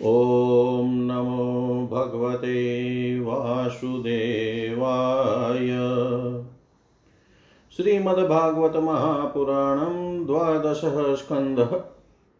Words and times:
ॐ 0.00 0.86
नमो 0.86 1.88
भगवते 1.92 3.20
वासुदेवाय। 3.20 5.68
श्रीमद्भागवत 7.76 8.76
महापुराणं 8.76 10.26
द्वादशः 10.26 11.14
स्कन्धः 11.14 11.80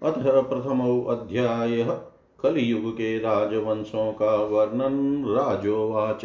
अथ 0.03 0.49
प्रथमो 0.49 1.03
अध्यायः 1.03 1.99
कलियुग 2.43 2.93
के 2.93 3.19
राजवंशों 3.19 4.13
का 4.13 4.37
वर्णन, 4.37 5.25
राजोवाच। 5.29 6.21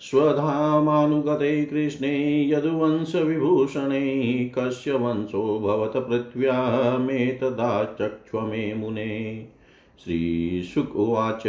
स्वधामानुगते 0.00 1.64
कृष्णे 1.64 2.50
यदुवंशविभूषणे, 2.50 4.50
कस्य 4.58 4.92
वंशो 4.92 5.58
भवत 5.58 5.92
पृथिव्यामेतदाचक्ष्व 5.96 8.40
मे 8.40 8.74
मुने 8.74 9.57
श्रीशुक 10.04 10.96
उवाच 10.96 11.46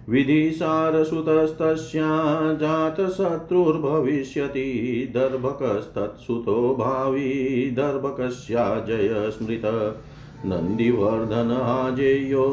विधिसारसुतस्तस्या 0.10 2.54
जातशत्रुर्भविष्यति 2.54 5.12
दर्भकस्तत्सुतो 5.14 6.76
भावी 6.80 7.72
दर्भकस्या 7.72 8.86
जयस्मृत। 8.88 10.02
नन्दिवर्धनाजेयो 10.46 12.46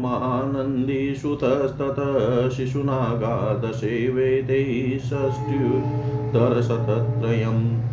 महानन्दीसुतस्ततः 0.00 2.48
शिशुनागादशेवेते 2.48 4.98
षष्ट्युत्तरशतत्रयम् 4.98 7.91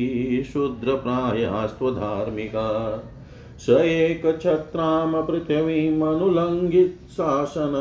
शूद्रप्रायास्त्वधार्मिका 0.53 2.69
स 3.67 3.69
एकछत्रां 3.69 5.23
पृथिवीमनुलङ्घित्शासन 5.23 7.73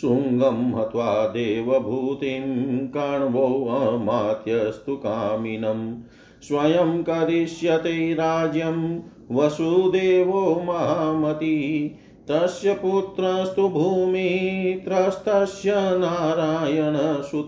शृङ्गं 0.01 0.79
हत्वा 0.79 1.27
देवभूतिं 1.27 2.89
कर्णवोऽमात्यस्तु 2.89 4.97
कामिनम्। 4.97 5.95
स्वयं 6.43 7.03
करिष्यते 7.03 8.15
राज्यं 8.15 9.01
वसुदेवो 9.37 10.63
महामती। 10.67 11.95
तस्य 12.31 12.75
पुत्रस्तु 12.75 13.69
भूमित्रस्तस्य 13.69 15.75
नारायणसुत 15.77 17.47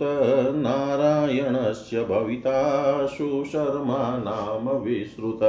नारायणस्य 0.56 2.04
भविता 2.04 3.06
सुशर्मा 3.06 4.18
नाम 4.18 4.68
विश्रुत। 4.68 5.40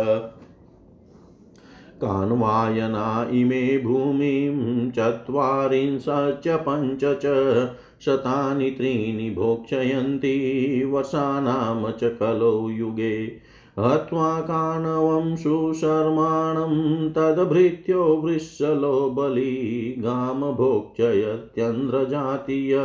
कान्वायना 1.95 3.27
इमे 3.31 3.77
भूमिं 3.77 4.91
चत्वारिंशच्च 4.91 6.47
पञ्च 6.47 6.99
च, 7.03 7.69
शतानि 8.05 8.71
त्रीणि 8.71 9.29
भोक्षयन्ति 9.29 10.87
वर्षाणां 10.91 11.91
च 11.91 11.99
कलौ 12.03 12.69
युगे। 12.69 13.50
हत्वा 13.79 14.41
काणवं 14.41 15.35
सुशर्माणं 15.35 17.09
तद्भृत्यो 17.09 18.03
वृषलो 18.03 19.09
बली 19.09 19.95
गामभोक्षयत्यन्द्रजातीय 19.99 22.79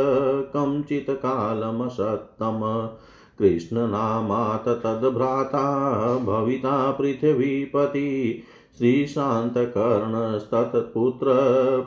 कञ्चित् 0.56 1.10
कालमसत्तम 1.10 2.88
कृष्णनामात 3.38 4.68
तद्भ्राता 4.68 6.18
भविता 6.18 6.90
पृथिवीपति। 6.90 8.42
श्रीशान्तकर्णस्तत्पुत्र 8.78 11.26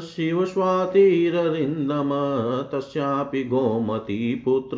शिवस्वातिररिन्दम 0.00 2.10
तस्यापि 2.72 3.44
गोमतीपुत्र 3.44 4.76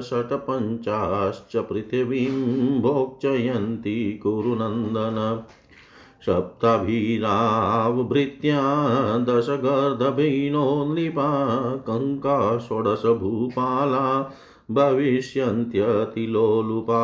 षट्पञ्चाश्च 0.01 1.57
पृथिवीं 1.57 2.81
भोक्ष्यन्ति 2.81 4.21
कुरुनन्दन। 4.23 5.45
सप्तभिरावभृत्या 6.27 8.63
दशगर्दभिनो 9.19 10.85
नृपा 10.85 11.77
कङ्का 11.77 12.59
षोडशभूपाला 12.59 14.33
भविष्यन्त्यतिलोलुपा 14.71 17.03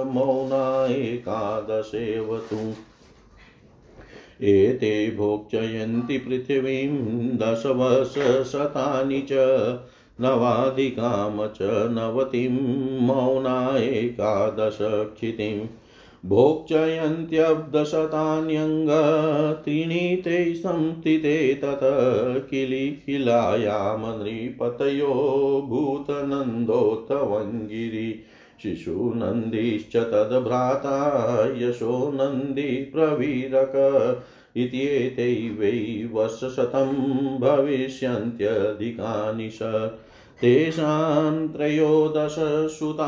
मौना 0.08 0.86
एकादशेव 0.86 2.38
तु 2.38 2.74
एते 4.42 5.18
भोक्ष्यन्ति 5.18 6.18
पृथिवीं 6.18 7.38
दशवर्षशतानि 7.38 9.22
च, 9.22 9.32
नवाधिकाम 10.22 11.48
च 11.48 11.58
नवतिं 11.62 13.06
मौना 13.06 13.78
एकादशक्षितिम्। 13.78 15.68
भोक्ष्यन्त्यब्दशतान्यङ्ग 16.26 18.90
त्रीणि 19.64 20.22
ते 20.26 20.56
संस्थिते 20.56 21.54
तत 21.54 21.80
किलिकिलायाम 22.50 24.24
नृपतयो 24.24 25.14
भूतनन्दोत्तवङ्गिरि। 25.70 28.24
शिशुनन्दिश्च 28.64 29.98
तद्भ्राता 29.98 31.54
यशो 31.58 32.12
नन्दी 32.14 32.64
प्रवीरक 32.64 33.74
इत्येते 34.56 35.50
वै 35.50 36.08
वर्षशतं 36.12 37.40
भविष्यन्त्यधिकानि 37.40 39.50
स। 39.50 39.60
तेषां 40.42 41.48
त्रयोदशसुता 41.48 43.08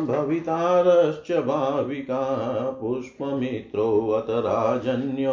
भवितारश्च 0.00 1.32
भाविका 1.32 2.58
पुष्पमित्रोऽत 2.80 4.26
राजन्यो 4.30 5.32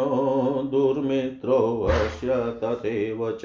दुर्मित्रोऽस्य 0.70 2.28
तथैव 2.64 3.38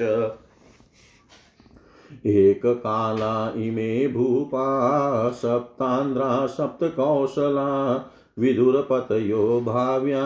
एककाला 2.26 3.52
इमे 3.56 4.08
भूपा, 4.08 5.30
सप्तान्द्रा 5.30 6.46
सप्तकौशला, 6.46 7.94
विदुरपतयो 8.38 9.60
भाव्या 9.60 10.22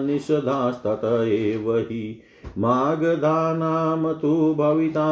निषदास्तत 0.00 1.00
एव 1.28 1.78
हि। 1.78 2.22
मागधानां 2.62 4.12
तु 4.20 4.32
भविता 4.58 5.06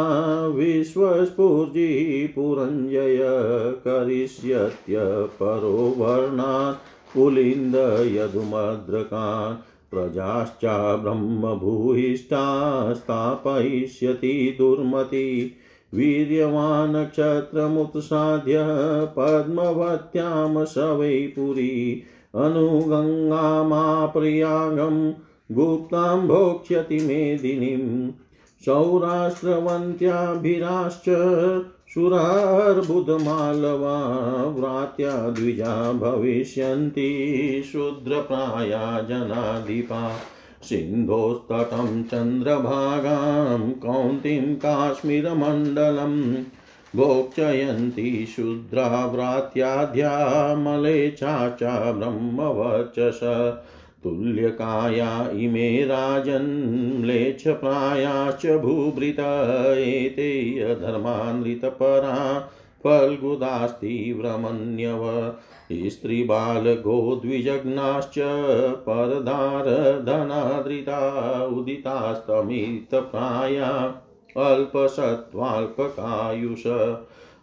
विश्वस्फूर्जि 0.56 1.86
पुरञ्जय 2.34 3.18
करिष्यत्य 3.86 4.98
परो 5.40 5.72
वर्णात् 5.98 7.14
पुलिन्द 7.14 7.74
यदुमद्रकान् 8.16 9.56
प्रजाश्च 9.90 10.64
ब्रह्मभूयिष्ठा 11.02 12.44
स्थापयिष्यति 12.94 14.34
दुर्मति 14.58 15.26
वीर्यवान् 15.94 16.94
नक्षत्रमुत्साद्य 16.96 18.62
पद्मवत्यां 19.16 20.64
स 20.64 20.86
वै 21.00 21.10
पुरी 21.36 21.74
अनुगङ्गामाप्रियागम् 22.44 23.42
गुप्तां 25.52 26.26
भोक्ष्यति 26.26 26.96
मेदिनीं। 26.96 28.12
सौराष्ट्रवन्त्याभिराश्च 28.64 31.04
सुरार्बुदमालवा 31.94 33.96
व्रात्या 34.56 35.10
द्विजा 35.10 35.92
भविष्यन्ति 35.92 37.62
शूद्रप्राया 37.72 39.02
जनाधिपा 39.02 40.20
सिन्धोस्तटं 40.62 42.02
चन्द्रभागां 42.02 43.70
कौन्तीं 43.70 44.54
काश्मीरमण्डलम् 44.54 46.34
भोक्ष्यन्ति 46.96 48.32
शूद्रा 48.36 49.06
व्रात्याध्यामलेच्छा 49.06 51.48
च 51.48 51.92
ब्रह्मवचस 51.92 53.20
तुल्यकाया 54.04 55.30
इमे 55.32 55.84
राजन्म्लेच्छप्रायाश्च 55.84 58.46
भूभृत 58.46 59.20
एते 59.78 60.60
अधर्मान्वितपरा 60.60 62.48
फल्गुदास्तीव्रमन्यव 62.84 65.04
स्त्रीबालगोद्विजग्नाश्च 65.90 68.14
परदारधनादृता 68.86 71.00
उदितास्तमितप्राया 71.46 73.94
अल्पसत्त्वाल्पकायुष। 74.36 76.66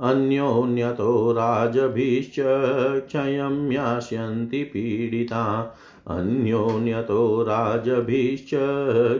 अन्योन्यतो 0.00 1.32
राजभिश्च 1.32 2.36
क्षयं 3.06 3.72
यास्यन्ति 3.72 4.64
पीडिता, 4.64 5.76
अन्योन्यतो 6.08 7.42
राजभिश्च 7.42 8.50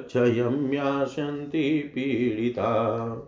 क्षयं 0.08 0.72
यास्यन्ति 0.72 1.92
पीडिता। 1.94 3.27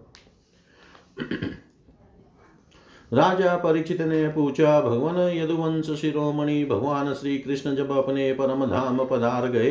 राजा 3.12 3.56
परीक्षित 3.56 4.00
ने 4.00 4.28
पूछा 4.28 4.80
भगवान 4.80 5.16
यदुवंश 5.16 6.00
शिरोमणि 6.00 6.64
भगवान 6.64 7.14
श्री 7.14 7.38
कृष्ण 7.38 7.76
जब 7.76 7.90
अपने 7.90 8.32
परम 8.32 8.66
धाम 8.66 9.04
पधार 9.04 9.46
गए, 9.46 9.70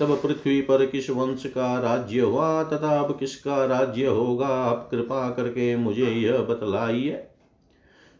तब 0.00 0.20
पृथ्वी 0.22 0.60
पर 0.60 0.86
किस 0.86 1.10
वंश 1.10 1.46
का 1.46 1.80
राज्य 1.80 2.20
हुआ, 2.20 2.62
तथा 2.62 3.00
अब 3.00 3.18
किसका 3.18 3.64
राज्य 3.64 4.06
होगा, 4.06 4.46
आप 4.46 4.88
कृपा 4.90 5.30
करके 5.30 5.76
मुझे 5.76 6.06
यह 6.06 6.38
बतलाइए। 6.38 7.28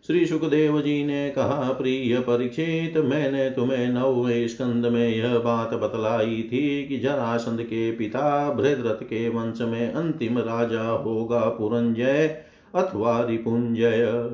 श्री 0.06 0.26
सुखदेव 0.26 0.80
जी 0.80 1.04
ने 1.04 1.30
कहा, 1.30 1.72
प्रिय 1.72 2.18
परीक्षित 2.20 2.96
मैंने 2.96 3.48
तुम्हें 3.50 3.88
नौवे 3.88 4.48
स्कंद 4.48 4.86
में 4.86 5.08
यह 5.08 5.38
बात 5.38 5.74
बतलाई 5.74 6.42
थी 6.52 6.86
कि 6.88 6.98
जरासंध 6.98 7.62
के 7.62 7.90
पिता 7.92 8.52
भृदरथ 8.52 9.02
के 9.02 9.28
वंश 9.28 9.60
में 9.60 9.92
अंतिम 9.92 10.38
राजा 10.38 10.82
होगा 10.82 11.40
पुरंजय 11.40 12.26
अथवा 12.74 13.20
रिपुंजय। 13.20 14.30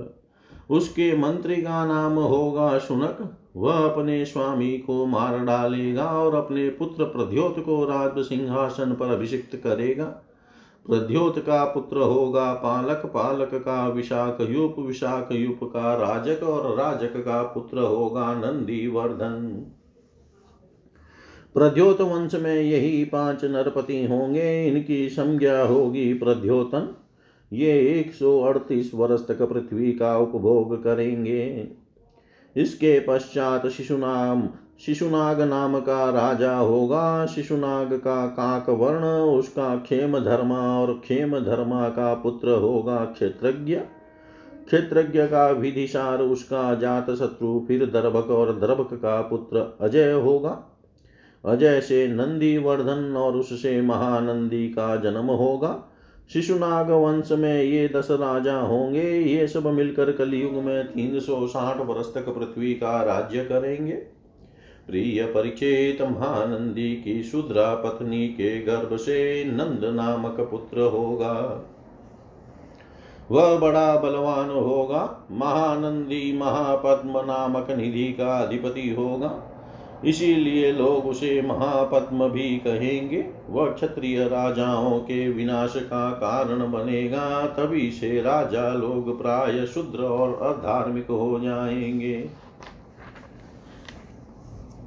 उसके 0.71 1.17
मंत्री 1.17 1.57
का 1.57 1.85
नाम 1.87 2.13
होगा 2.13 2.79
सुनक 2.79 3.37
वह 3.57 3.75
अपने 3.75 4.25
स्वामी 4.25 4.73
को 4.79 5.07
मार 5.07 5.39
डालेगा 5.39 6.05
और 6.05 6.35
अपने 6.35 6.69
पुत्र 6.69 7.05
प्रद्योत 7.05 7.65
को 7.65 7.85
राज 7.85 8.25
सिंहासन 8.25 8.93
पर 8.93 9.07
अभिषिक्त 9.07 9.57
करेगा। 9.57 10.15
प्रद्योत 10.89 11.39
का 11.39 11.65
पुत्र 11.65 11.97
होगा, 11.97 12.53
पालक 12.55 13.03
पालक 13.07 13.51
का 13.55 13.89
विशाख, 13.89 14.39
युप 14.41 14.77
विशाख, 14.79 15.29
युप 15.33 15.61
का 15.63 15.95
राजक 15.95 16.43
और 16.43 16.77
राजक 16.77 17.17
का 17.17 17.43
पुत्र 17.43 17.79
होगा 17.79 18.35
नंदी 18.35 18.87
वर्धन 18.87 19.67
प्रद्योत 21.55 22.01
वंश 22.01 22.35
में 22.35 22.55
यही 22.55 23.05
पाँच 23.05 23.45
नरपति 23.45 24.07
होंगे, 24.07 24.67
इनकी 24.67 25.09
संज्ञा 25.09 25.63
होगी 25.63 26.15
प्रद्योतन। 26.15 26.95
ये 27.53 28.01
एक 28.01 28.13
सौ 28.13 28.41
अड़तीस 28.41 28.91
वर्ष 28.95 29.21
तक 29.29 29.43
पृथ्वी 29.43 29.93
का 29.93 30.17
उपभोग 30.19 30.85
करेंगे। 30.85 31.69
इसके 32.57 33.01
पश्चात 33.01 33.67
शिशुनाम 33.67 34.49
शिशुनाग 34.87 35.41
नाम 35.41 35.81
का 35.81 36.11
राजा 36.11 36.57
होगा। 36.57 37.27
शिशुनाग 37.27 37.93
का 37.93 38.27
काक 38.27 38.71
वर्ण, 38.71 39.05
उसका 39.39 39.77
खेम 39.77 40.19
धर्मा 40.19 40.81
और 40.81 41.03
खेम 41.05 41.39
धर्मा 41.39 41.89
का 41.89 42.15
पुत्र 42.15 42.51
होगा 42.51 42.97
क्षेत्रज्ञ। 42.97 43.77
क्षेत्रज्ञ 44.67 45.23
का 45.23 45.51
विधिसार, 45.51 46.23
उसका 46.23 46.75
जात 46.75 47.11
शत्रु 47.11 47.65
फिर 47.69 47.87
दर्भक 47.87 48.31
और 48.31 48.59
दर्भक 48.59 48.95
का 48.95 49.21
पुत्र 49.21 49.79
अजय 49.81 50.13
होगा। 50.13 50.83
अजय 51.45 51.81
से 51.81 52.09
नंदी 52.09 52.59
वर्धन 52.59 53.17
और 53.17 53.37
उससे 53.37 53.81
महानंदी 53.83 54.69
का 54.69 54.97
जन्म 54.97 55.27
होगा। 55.27 55.85
शिशुनाग 56.33 56.91
वंश 56.91 57.33
में 57.33 57.63
ये 57.63 57.89
दस 57.89 58.09
राजा 58.11 58.57
होंगे। 58.57 59.21
ये 59.21 59.49
सब 59.49 59.67
मिलकर 59.67 60.13
कलयुग 60.13 60.53
में 60.53 60.85
तीन 60.85 61.21
सौ 61.21 61.47
साठ 61.47 61.77
वर्ष 61.77 62.15
तक 62.15 62.29
पृथ्वी 62.29 62.75
का 62.75 63.03
राज्य 63.03 63.45
करेंगे। 63.45 64.22
प्रिय 64.87 65.25
परिचेत 65.25 66.03
महानंदी 66.03 66.95
की 66.95 67.23
शुद्रा 67.23 67.75
पत्नी 67.75 68.29
के 68.29 68.63
गर्भ 68.63 68.97
से 68.97 69.45
नंद 69.45 69.95
नामक 69.95 70.41
पुत्र 70.41 70.81
होगा। 70.81 71.67
वह 73.31 73.59
बड़ा 73.59 73.97
बलवान 73.97 74.51
होगा, 74.51 75.27
महानंदी 75.31 76.39
महापद्म 76.39 77.11
नामक 77.11 77.71
निधि 77.71 78.13
का 78.13 78.39
अधिपति 78.39 78.91
होगा। 78.99 79.49
इसीलिए 80.05 80.73
लोग 80.73 81.07
उसे 81.07 81.43
महापद्म 81.43 82.29
भी 82.29 82.57
कहेंगे। 82.57 83.25
वह 83.51 83.71
क्षत्रिय 83.71 84.25
राजाओं 84.25 84.99
के 84.99 85.29
विनाश 85.29 85.73
का 85.77 86.11
कारण 86.11 86.73
बनेगा, 86.73 87.47
तभी 87.47 87.91
से 87.91 88.23
राजा 88.23 88.69
लोग 88.69 89.23
प्राय 89.23 89.67
शुद्र 89.67 90.03
और 90.03 90.57
अधार्मिक 90.57 91.07
हो 91.07 91.41
जाएँगे। 91.41 92.42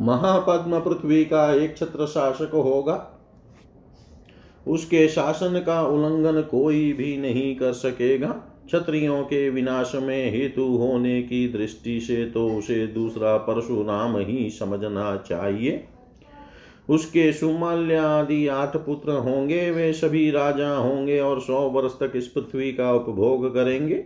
महापद्म 0.02 0.80
पृथ्वी 0.80 1.26
का 1.26 1.54
एक 1.54 1.78
छत्र 1.78 2.06
शासक 2.06 2.52
होगा। 2.54 3.12
उसके 4.68 5.08
शासन 5.08 5.64
का 5.66 5.82
उल्लंघन 5.82 6.42
कोई 6.42 6.94
भी 6.94 7.18
नहीं 7.18 7.56
कर 7.56 7.74
सकेगा। 7.74 8.28
क्षत्रियों 8.66 9.24
के 9.24 9.50
विनाश 9.50 9.92
में 9.96 10.32
हेतु 10.32 10.64
होने 10.64 11.22
की 11.22 11.48
दृष्टि 11.48 12.00
से 12.00 12.26
तो 12.26 12.48
उसे 12.50 12.88
दूसरा 12.88 13.38
परशुराम 13.38 14.18
ही 14.18 14.50
समझना 14.50 15.16
चाहिए। 15.16 15.84
उसके 16.90 17.34
सुमाल्य 17.34 17.96
आदि 17.96 18.48
आठ 18.48 18.78
पुत्र 18.78 19.12
होंगे, 19.12 19.72
वे 19.72 19.94
सभी 19.94 20.32
राजा 20.32 20.76
होंगे 20.76 21.20
और 21.20 21.40
सौ 21.42 21.60
वर्ष 21.70 21.94
तक 21.94 22.12
इस 22.16 22.28
पृथ्वी 22.28 22.72
का 22.72 22.92
उपभोग 22.94 23.54
करेंगे। 23.54 24.04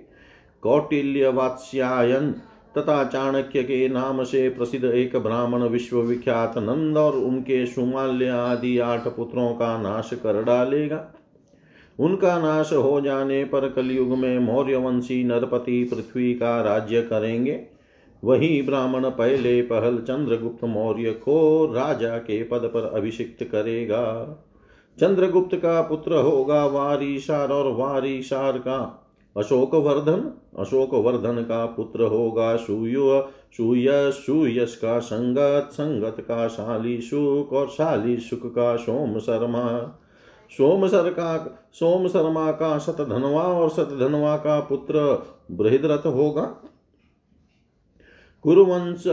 कौटिल्य 0.62 1.30
वात्स्यायन 1.30 2.36
तथा 2.78 3.04
चाणक्य 3.04 3.64
के 3.64 3.90
नाम 3.90 4.24
से 4.24 4.50
प्रसिद्ध 4.50 4.86
एक 4.86 5.16
ब्राह्मण 5.18 5.64
विश्वविख्यात 5.64 6.58
नंद 6.58 6.98
और 6.98 7.14
उनके 7.14 7.66
सुमाल्य 7.66 8.28
आदि 8.28 8.80
आठ 8.80 9.08
पुत्रों 9.08 9.54
का 9.54 9.78
नाश 9.82 10.10
कर 10.14 10.44
डालेगा। 10.44 11.14
उनका 12.00 12.40
नाश 12.40 12.74
हो 12.74 13.02
जाने 13.02 13.44
पर 13.44 13.70
कलयुग 13.70 14.18
में 14.18 14.40
मौर्यवंशी 14.40 15.24
नरपति 15.24 15.84
पृथ्वी 15.84 16.34
का 16.34 16.62
राज्य 16.62 17.02
करेंगे। 17.02 17.60
वही 18.24 18.62
ब्राह्मण 18.62 19.10
पहले 19.10 19.62
पहल 19.62 19.98
चंद्रगुप्त 19.98 20.64
मौर्य 20.64 21.12
को 21.12 21.66
राजा 21.74 22.18
के 22.18 22.44
पद 22.44 22.72
पर 22.74 22.92
अभिषिक्त 22.96 23.44
करेगा। 23.44 24.04
चंद्रगुप्त 25.02 25.56
का 25.56 25.82
पुत्र 25.82 26.16
होगा 26.16 26.66
वारीशार 26.66 27.50
और 27.50 27.72
वारीशार 27.74 28.58
का 28.58 29.06
अशोक 29.40 29.76
वर्धन 29.76 30.32
अशोक 30.60 30.94
वर्धन 30.94 31.42
का 31.42 31.66
पुत्र 31.66 32.04
होगा 32.04 32.56
सूय 32.56 32.94
सूय 33.58 34.12
सूयस 34.12 34.76
का 34.76 35.00
संगत 35.00 35.70
संगत 35.74 36.16
का 36.20 36.48
शाली 36.48 37.02
सुख 37.02 37.54
और 37.54 37.68
शाली 37.68 38.18
सुख 38.18 38.40
का 38.46 38.76
सोम 38.76 39.20
शर्मा। 39.20 39.96
सोम 40.52 40.88
सर 40.88 41.10
का 41.10 41.60
सोम 41.74 42.08
शर्मा 42.08 42.52
का 42.52 42.78
शतधनवा 42.80 43.44
और 43.44 43.70
शतधनवा 43.70 44.38
का 44.38 44.60
पुत्र 44.60 45.26
बृहद्रथ 45.52 46.06
होगा। 46.06 46.46
कुरुवंश, 48.44 49.08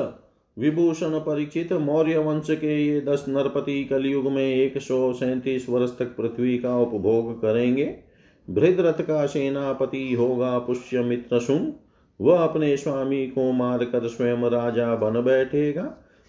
विभूषण 0.58 1.18
परिचित 1.18 1.72
मौर्य 1.72 2.18
वंश 2.18 2.46
के 2.50 2.86
ये 2.86 3.00
दस 3.00 3.24
नरपति 3.28 3.84
कलयुग 3.84 4.24
में 4.24 4.46
एक 4.46 4.78
सौ 4.78 5.12
सैंतीस 5.12 5.68
वर्ष 5.68 5.98
तक 5.98 6.16
पृथ्वी 6.16 6.58
का 6.58 6.78
उपभोग 6.78 7.42
करेंगे। 7.42 8.05
बृहद्रथ 8.50 9.06
का 9.06 9.26
सेनापति 9.26 10.14
होगा 10.14 10.58
पुष्यमित्र 10.58 11.40
सुम 11.40 11.72
वह 12.20 12.38
अपने 12.38 12.76
स्वामी 12.76 13.26
को 13.26 13.52
मारकर 13.52 14.06
स्वयं 14.06 14.36
राजा 14.36 14.94
बन 14.94 15.22
बैठेगा। 15.22 15.82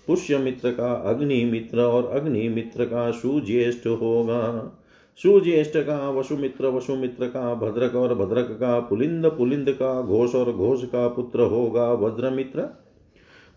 पुष्यमित्र 0.08 0.72
का 0.72 0.94
अग्निमित्र 0.94 1.80
और 1.80 2.20
अग्निमित्र 2.20 2.86
का 2.86 3.12
सुज्येष्ठ 3.12 3.88
होगा। 3.88 4.74
सुज्येष्ठ 5.18 5.78
का, 5.78 6.10
वसुमित्र 6.10 6.68
वसुमित्र 6.68 7.28
का, 7.28 7.54
भद्रक 7.54 7.96
और 7.96 8.16
भद्रक 8.16 8.58
का, 8.60 8.80
पुलिंद 8.80 9.26
पुलिंद 9.26 9.70
का, 9.70 10.02
घोष 10.02 10.36
और 10.36 10.54
घोष 10.54 10.84
का 10.84 11.08
पुत्र 11.08 11.42
होगा 11.42 11.94
वज्रमित्र। 11.94 12.87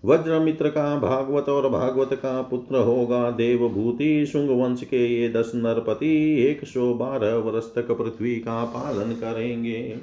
वज्रमित्र 0.04 0.68
का 0.68 0.98
भागवत 0.98 1.48
और 1.48 1.68
भागवत 1.68 2.14
का 2.14 2.42
पुत्र 2.42 2.76
होगा 2.76 3.30
देवभूति 3.30 4.26
शुंग 4.26 4.62
वंश 4.62 4.82
के 4.82 5.20
ये 5.20 5.28
दस 5.28 5.52
नरपति 5.54 6.42
एक 6.42 6.64
सौ 6.64 6.94
बारह 6.94 7.34
वर्ष 7.34 7.64
तक 7.74 7.90
पृथ्वी 7.90 8.34
का 8.36 8.64
पालन 8.64 9.12
करेंगे। 9.12 9.96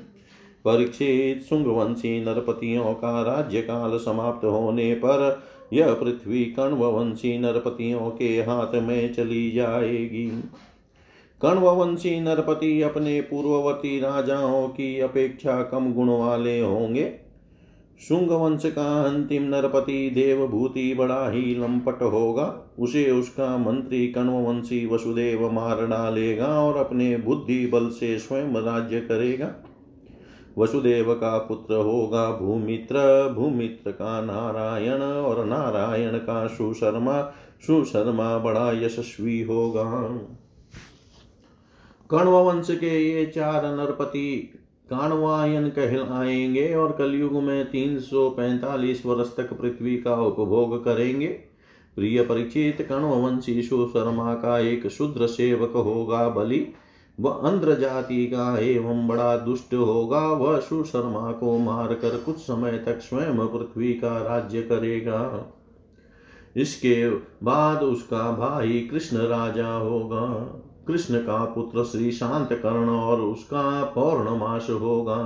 परीक्षित 0.65 1.43
शुंगवंशी 1.49 2.25
नरपतियों 2.25 2.93
का 2.93 3.21
राज्य 3.21 3.61
काल 3.61 3.97
समाप्त 3.97 4.45
होने 4.45 4.93
पर 4.93 5.43
यह 5.73 5.93
पृथ्वी 5.93 6.45
कण्ववंशी 6.45 7.37
नरपतियों 7.37 8.09
के 8.09 8.27
हाथ 8.27 8.75
में 8.75 9.13
चली 9.13 9.51
जाएगी। 9.51 10.27
कण्ववंशी 11.41 12.19
नरपति 12.19 12.81
अपने 12.81 13.21
पूर्ववर्ती 13.21 13.99
राजाओं 13.99 14.67
की 14.67 14.99
अपेक्षा 14.99 15.63
कम 15.63 15.93
गुण 15.93 16.09
वाले 16.09 16.59
होंगे। 16.59 17.26
शुंग 18.01 18.29
वंश 18.29 18.61
का 18.65 19.03
अंतिम 19.03 19.43
नरपति 19.43 20.09
देवभूति 20.09 20.93
बड़ा 20.93 21.29
ही 21.29 21.55
लंपट 21.55 22.01
होगा। 22.01 22.75
उसे 22.79 23.11
उसका 23.11 23.57
मंत्री 23.57 24.07
कण्ववंशी 24.07 24.85
वसुदेव 24.85 25.51
मार 25.51 25.87
डालेगा 25.87 26.45
और 26.45 26.77
अपने 26.77 27.17
बुद्धि 27.17 27.67
बल 27.67 27.89
से 27.89 28.19
स्वयं 28.19 28.47
राज्य 28.47 28.99
करेगा। 28.99 29.55
वसुदेव 30.57 31.13
का 31.13 31.37
पुत्र 31.37 31.75
होगा 31.75 32.31
भूमित्र। 32.31 33.29
भूमित्र 33.33 33.91
का 33.91 34.21
नारायण 34.21 35.01
और 35.01 35.45
नारायण 35.45 36.17
का 36.17 36.47
सुशर्मा। 36.47 37.21
सुशर्मा 37.67 38.37
बड़ा 38.37 38.71
यशस्वी 38.71 39.41
होगा। 39.41 39.83
कण्ववंश 42.11 42.67
के 42.71 43.09
ये 43.09 43.25
चार 43.25 43.65
नरपति 43.65 44.56
काणवायन 44.89 45.69
कहलाएँगे 45.69 46.75
और 46.75 46.91
कलयुग 46.91 47.33
में 47.33 47.65
तीन 47.65 47.99
सौ 47.99 48.29
पैंतालीस 48.29 49.05
वर्ष 49.05 49.35
तक 49.37 49.53
पृथ्वी 49.53 49.97
का 49.97 50.15
उपभोग 50.15 50.85
करेंगे। 50.85 51.27
प्रिय 51.95 52.21
परिचित 52.21 52.87
कण्ववंशी 52.89 53.61
शर्मा 53.61 54.33
का 54.33 54.59
एक 54.59 54.87
शुद्र 54.87 55.27
सेवक 55.27 55.71
होगा 55.71 56.29
बलि। 56.29 56.67
वह 57.19 57.31
अंध्र 57.31 57.75
जाति 57.75 58.27
का 58.27 58.59
एवं 58.59 59.07
बड़ा 59.07 59.37
दुष्ट 59.37 59.73
होगा। 59.73 60.27
वह 60.27 60.59
सुशर्मा 60.59 61.31
को 61.31 61.57
मारकर 61.57 62.17
कुछ 62.17 62.35
समय 62.35 62.71
तक 62.71 62.99
स्वयं 62.99 63.47
पृथ्वी 63.47 63.93
का 63.93 64.21
राज्य 64.21 64.61
करेगा। 64.61 65.53
इसके 66.55 67.09
बाद 67.43 67.83
उसका 67.83 68.31
भाई 68.31 68.79
कृष्ण 68.91 69.17
राजा 69.17 69.73
होगा। 69.73 70.53
कृष्ण 70.87 71.17
का 71.17 71.43
पुत्र 71.45 71.83
श्री 71.83 72.11
शांत 72.11 72.53
कर्ण 72.53 72.89
और 72.89 73.21
उसका 73.21 73.83
पौर्णमास 73.83 74.67
होगा। 74.71 75.17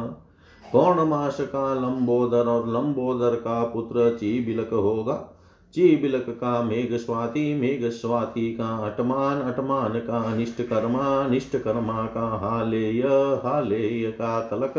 पौर्णमास 0.73 1.37
का 1.41 1.73
लंबोदर 1.73 2.47
और 2.47 2.67
लंबोदर 2.67 3.35
का 3.35 3.63
पुत्र 3.63 4.09
चीबिलक 4.15 4.69
होगा। 4.73 5.37
चीबिलक 5.73 6.25
का 6.29 6.61
मेघ 6.63 6.95
स्वाति 6.95 7.53
मेघ 7.53 7.89
स्वाति 7.91 8.53
का 8.53 8.77
अटमान 8.77 9.41
अटमान 9.41 9.99
का 9.99 10.35
निष्ठ 10.35 10.61
कर्मा 10.61 11.27
निष्ठ 11.27 11.55
कर्मा 11.55 12.05
का 12.05 12.27
हालेय 12.37 13.01
हालेय 13.43 14.11
का 14.11 14.39
तलक 14.41 14.77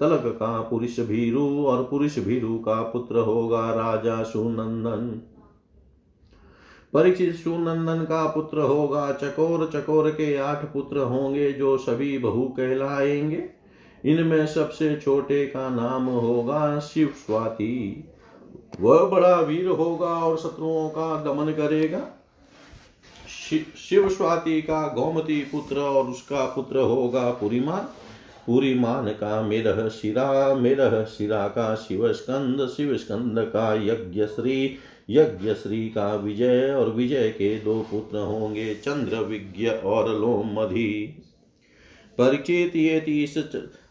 तलक 0.00 0.22
का 0.26 0.60
पुरुष 0.60 1.00
भीरु 1.00 1.64
और 1.66 1.82
पुरुष 1.90 2.18
भीरु 2.18 2.58
का 2.58 2.82
पुत्र 2.82 3.18
होगा 3.18 3.70
राजा 3.70 4.22
सुनंदन। 4.22 5.20
परीक्षित 6.92 7.34
सुनंदन 7.34 8.02
का 8.02 8.26
पुत्र 8.26 8.58
होगा, 8.58 9.12
चकोर 9.12 9.70
चकोर 9.74 10.10
के 10.10 10.36
आठ 10.36 10.64
पुत्र 10.64 10.98
होंगे 10.98 11.52
जो 11.52 11.76
सभी 11.78 12.18
बहु 12.18 12.48
कहलाएँगे। 12.48 13.44
इनमें 14.04 14.46
सबसे 14.46 14.96
छोटे 14.96 15.46
का 15.46 15.68
नाम 15.68 16.06
होगा 16.06 16.78
शिव 16.80 17.08
स्वाति। 17.08 18.04
वह 18.80 19.04
बड़ा 19.04 19.40
वीर 19.40 19.68
होगा 19.68 20.06
और 20.06 20.38
शत्रुओं 20.38 20.88
का 20.88 21.22
दमन 21.22 21.52
करेगा। 21.52 22.00
शिव 23.88 24.08
स्वाति 24.08 24.62
का 24.62 24.88
गौमती 24.88 25.40
पुत्र 25.40 25.78
और 25.78 26.04
उसका 26.04 26.44
पुत्र 26.44 26.78
होगा 26.78 27.30
पुरीमान। 27.30 27.88
पुरीमान 28.46 29.08
का 29.08 29.42
मेरह 29.42 29.88
शिरा 29.88 30.54
मेरह 30.54 31.04
शिरा 31.04 31.48
का 31.48 31.74
शिव 31.74 32.12
स्कंद 32.12 32.68
शिव 32.68 32.96
स्कंद 32.96 33.38
का 33.38 33.74
यज्ञ 33.74 34.26
श्री 34.26 34.76
यज्ञ 35.08 35.52
श्री 35.54 35.88
का 35.88 36.14
विजय 36.14 36.70
और 36.70 36.90
विजय 36.90 37.28
के 37.28 37.58
दो 37.58 37.80
पुत्र 37.90 38.18
होंगे, 38.18 38.74
चंद्र, 38.74 39.16
विज्ञ 39.16 39.66
और 39.66 40.08
लोमधि। 40.20 41.22
परिचित 42.18 42.76
ये 42.76 43.00
तीस 43.00 43.38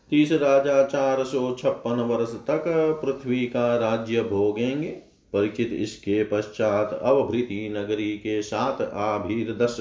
तीस 0.09 0.31
राजा 0.31 0.83
चार 0.83 1.23
सौ 1.23 1.53
छप्पन 1.53 1.99
वर्ष 2.01 2.33
तक 2.47 2.63
पृथ्वी 3.03 3.45
का 3.45 3.75
राज्य 3.77 4.21
भोगेंगे। 4.21 4.89
परिचित 5.33 5.69
इसके 5.73 6.23
पश्चात 6.23 6.99
अवभृति 7.03 7.69
नगरी 7.69 8.11
के 8.17 8.41
सात 8.41 8.81
आभीर 8.81 9.51
दस 9.51 9.77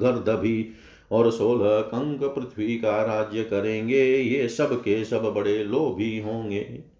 गर्दभी 0.00 0.68
और 1.10 1.30
सोलह 1.30 1.80
कंक 1.80 2.24
पृथ्वी 2.24 2.76
का 2.76 3.02
राज्य 3.04 3.42
करेंगे। 3.42 4.04
ये 4.16 4.48
सब 4.48 4.80
के 4.80 5.04
सब 5.04 5.32
बड़े 5.36 5.64
लोभी 5.64 6.18
होंगे। 6.18 6.95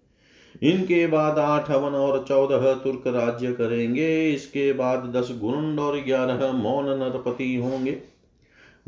इनके 0.61 1.05
बाद 1.07 1.39
आठ 1.39 1.69
हवन 1.69 1.95
और 1.95 2.23
चौदह 2.27 2.73
तुर्क 2.73 3.03
राज्य 3.07 3.51
करेंगे। 3.53 4.29
इसके 4.29 4.71
बाद 4.73 5.11
दस 5.15 5.31
गुंड 5.41 5.79
और 5.79 5.99
ग्यारह 5.99 6.51
मौन 6.53 6.89
नरपति 6.99 7.55
होंगे। 7.55 7.97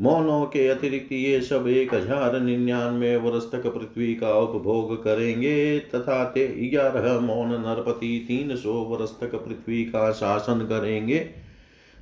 मौनों 0.00 0.44
के 0.46 0.66
अतिरिक्त 0.68 1.12
ये 1.12 1.40
सब 1.40 1.66
एक 1.68 1.92
हज़ार 1.94 2.38
निन्यानवे 2.40 3.16
वर्ष 3.16 3.44
तक 3.44 3.66
पृथ्वी 3.66 4.14
का 4.14 4.32
उपभोग 4.38 4.94
करेंगे। 5.04 5.78
तथा 5.94 6.22
ते 6.24 6.46
ग्यारह 6.70 7.18
मौन 7.20 7.52
नरपति 7.60 8.24
तीन 8.28 8.56
सौ 8.56 8.72
वर्ष 8.84 9.10
तक 9.20 9.34
पृथ्वी 9.36 9.84
का 9.84 10.10
शासन 10.12 10.66
करेंगे। 10.66 11.28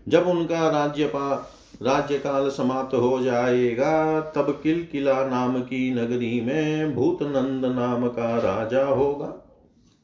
जब 0.06 0.28
उनका 0.28 0.68
राज्यपा, 0.70 1.34
राज्यकाल 1.82 2.48
समाप्त 2.50 2.94
हो 2.94 3.20
जाएगा, 3.20 4.20
तब 4.36 4.58
किल 4.62 4.86
किला 4.92 5.24
नाम 5.26 5.60
की 5.62 5.90
नगरी 5.94 6.40
में 6.40 6.94
भूतनंद 6.94 7.64
नाम 7.74 8.06
का 8.08 8.36
राजा 8.38 8.84
होगा। 8.84 9.32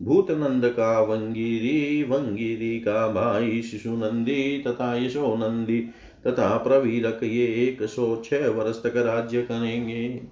भूतनंद 0.04 0.68
का 0.68 1.00
वंगिरी 1.00 2.02
वंगिरी 2.02 2.80
का 2.80 3.08
भाई 3.08 3.62
शिशुनंदी 3.62 4.58
तथा 4.58 4.96
यशोनंदी 4.96 5.80
तथा 6.26 6.56
प्रवीरक 6.56 7.20
ये 7.22 7.46
एक 7.46 7.82
सौ 7.82 8.16
छह 8.16 8.48
वर्ष 8.48 8.76
तक 8.76 8.96
राज्य 8.96 9.42
करेंगे 9.42 10.22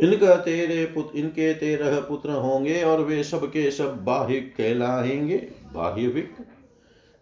इनका 0.00 0.36
तेरे 0.36 0.84
पुत्र 0.84 1.18
इनके 1.18 1.54
तेरह 1.54 2.00
पुत्र 2.00 2.30
होंगे 2.30 2.82
और 2.82 3.00
वे 3.00 3.24
सब 3.24 3.46
के 3.46 3.70
सब 3.70 4.04
बाहिक 4.04 4.54
कहलाएँगे। 4.56 5.36
बाह्यविक। 5.74 6.36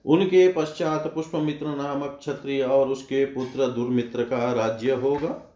उनके 0.05 0.53
पश्चात 0.53 1.13
पुष्पमित्र 1.15 1.67
नामक 1.67 2.17
क्षत्रिय 2.21 2.63
और 2.63 2.89
उसके 2.89 3.25
पुत्र 3.25 3.67
दुर्मित्र 3.67 4.23
का 4.23 4.53
राज्य 4.53 4.93
होगा। 4.93 5.54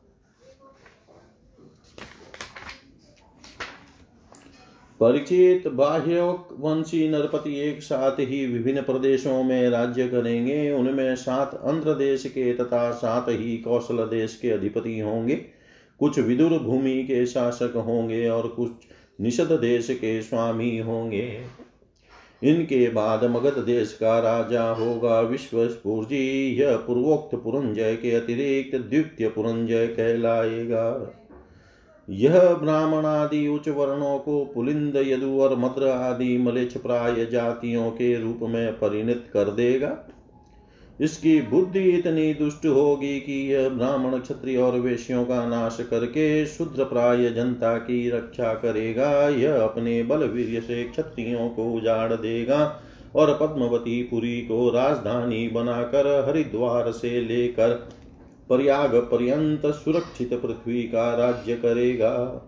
परिचित 5.00 5.68
बाह्य 5.68 6.20
वंशी 6.58 7.08
नरपति 7.08 7.60
एक 7.60 7.82
साथ 7.82 8.12
ही 8.12 8.46
विभिन्न 8.46 8.82
प्रदेशों 8.82 9.42
में 9.42 9.70
राज्य 9.70 10.08
करेंगे। 10.08 10.72
उनमें 10.72 11.16
सात 11.16 11.60
अंध्र 11.64 11.94
देश 11.94 12.24
के 12.26 12.52
तथा 12.52 12.90
सात 12.90 13.26
ही 13.28 13.56
कौशल 13.58 13.96
देश 13.96 14.38
के 14.42 14.50
अधिपति 14.50 14.98
होंगे। 14.98 15.34
कुछ 15.98 16.18
विदुर 16.18 16.58
भूमि 16.58 17.02
के 17.02 17.26
शासक 17.26 17.72
होंगे 17.76 18.28
और 18.28 18.48
कुछ 18.48 18.70
निषद 19.20 19.52
देश 19.52 19.90
के 19.90 20.22
स्वामी 20.22 20.78
होंगे। 20.78 21.40
इनके 22.42 22.90
बाद 22.90 23.24
मगध 23.24 23.58
देश 23.58 23.92
का 23.92 24.18
राजा 24.18 24.70
होगा 24.70 25.20
विश्व 25.20 25.62
यह 26.60 26.76
पूर्वोक्त 26.76 27.36
पुरंजय 27.36 27.96
के 27.96 28.10
अतिरिक्त 28.10 28.76
द्वितीय 28.76 29.28
पुरंजय 29.28 29.86
कहलाएगा। 29.86 31.14
यह 32.08 32.54
ब्राह्मण 32.54 33.06
आदि 33.06 33.48
उच्च 33.48 33.68
वर्णों 33.68 34.18
को 34.18 34.44
पुलिंद, 34.44 34.96
यदु 34.96 35.40
और 35.40 35.56
मद्र 35.56 35.88
आदि 35.88 36.38
मलेच्छ 36.38 36.76
प्राय 36.76 37.26
जातियों 37.26 37.90
के 37.90 38.20
रूप 38.20 38.38
में 38.42 38.72
परिणत 38.72 39.24
कर 39.32 39.44
देगा। 39.44 39.96
इसकी 41.00 41.40
बुद्धि 41.40 41.90
इतनी 41.90 42.34
दुष्ट 42.34 42.66
होगी 42.66 43.20
कि 43.20 43.54
यह 43.54 43.68
ब्राह्मण 43.68 44.18
क्षत्रिय 44.18 44.56
और 44.56 44.78
वेश्यों 44.80 45.24
का 45.24 45.46
नाश 45.46 45.76
करके 45.90 46.46
शुद्र 46.46 46.84
प्राय 46.84 47.30
जनता 47.30 47.78
की 47.78 48.10
रक्षा 48.10 48.54
करेगा। 48.54 49.28
यह 49.28 49.62
अपने 49.62 50.02
बल 50.02 50.24
वीर 50.24 50.60
से 50.60 50.84
क्षत्रियों 50.84 51.48
को 51.48 51.70
उजाड़ 51.72 52.12
देगा 52.12 52.82
और 53.16 53.38
पद्मवती 53.42 54.02
पुरी 54.02 54.40
को 54.40 54.70
राजधानी 54.70 55.48
बनाकर 55.48 56.28
हरिद्वार 56.28 56.92
से 56.92 57.20
लेकर 57.20 57.88
प्रयाग 58.48 58.94
पर्यंत 58.94 59.66
सुरक्षित 59.66 60.30
पृथ्वी 60.32 60.82
का 60.82 61.14
राज्य 61.14 61.54
करेगा। 61.54 62.44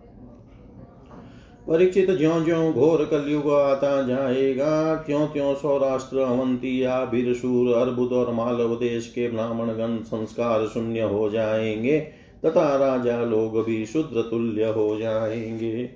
परीक्षित 1.67 2.11
ज्यो 2.11 2.41
ज्यो 2.41 2.71
घोर 2.71 3.05
कलयुग 3.05 3.51
आता 3.51 4.01
जाएगा 4.01 4.95
त्यों 4.95 5.27
त्यों 5.27 5.55
सौराष्ट्र 5.55 6.17
अवंतिया 6.17 7.05
बीरसूर 7.05 7.75
अर्बुद 7.75 8.11
और 8.11 8.33
मालव 8.33 8.75
देश 8.75 9.07
के 9.07 9.27
ब्राह्मण 9.29 9.67
गण 9.67 9.97
संस्कार 9.97 10.67
शून्य 10.67 11.01
हो 11.01 11.29
जाएँगे, 11.29 11.99
तथा 12.45 12.75
राजा 12.75 13.23
लोग 13.23 13.65
भी 13.65 13.85
शुद्र 13.85 14.21
तुल्य 14.21 14.63
हो 14.63 14.97
जाएँगे। 14.97 15.89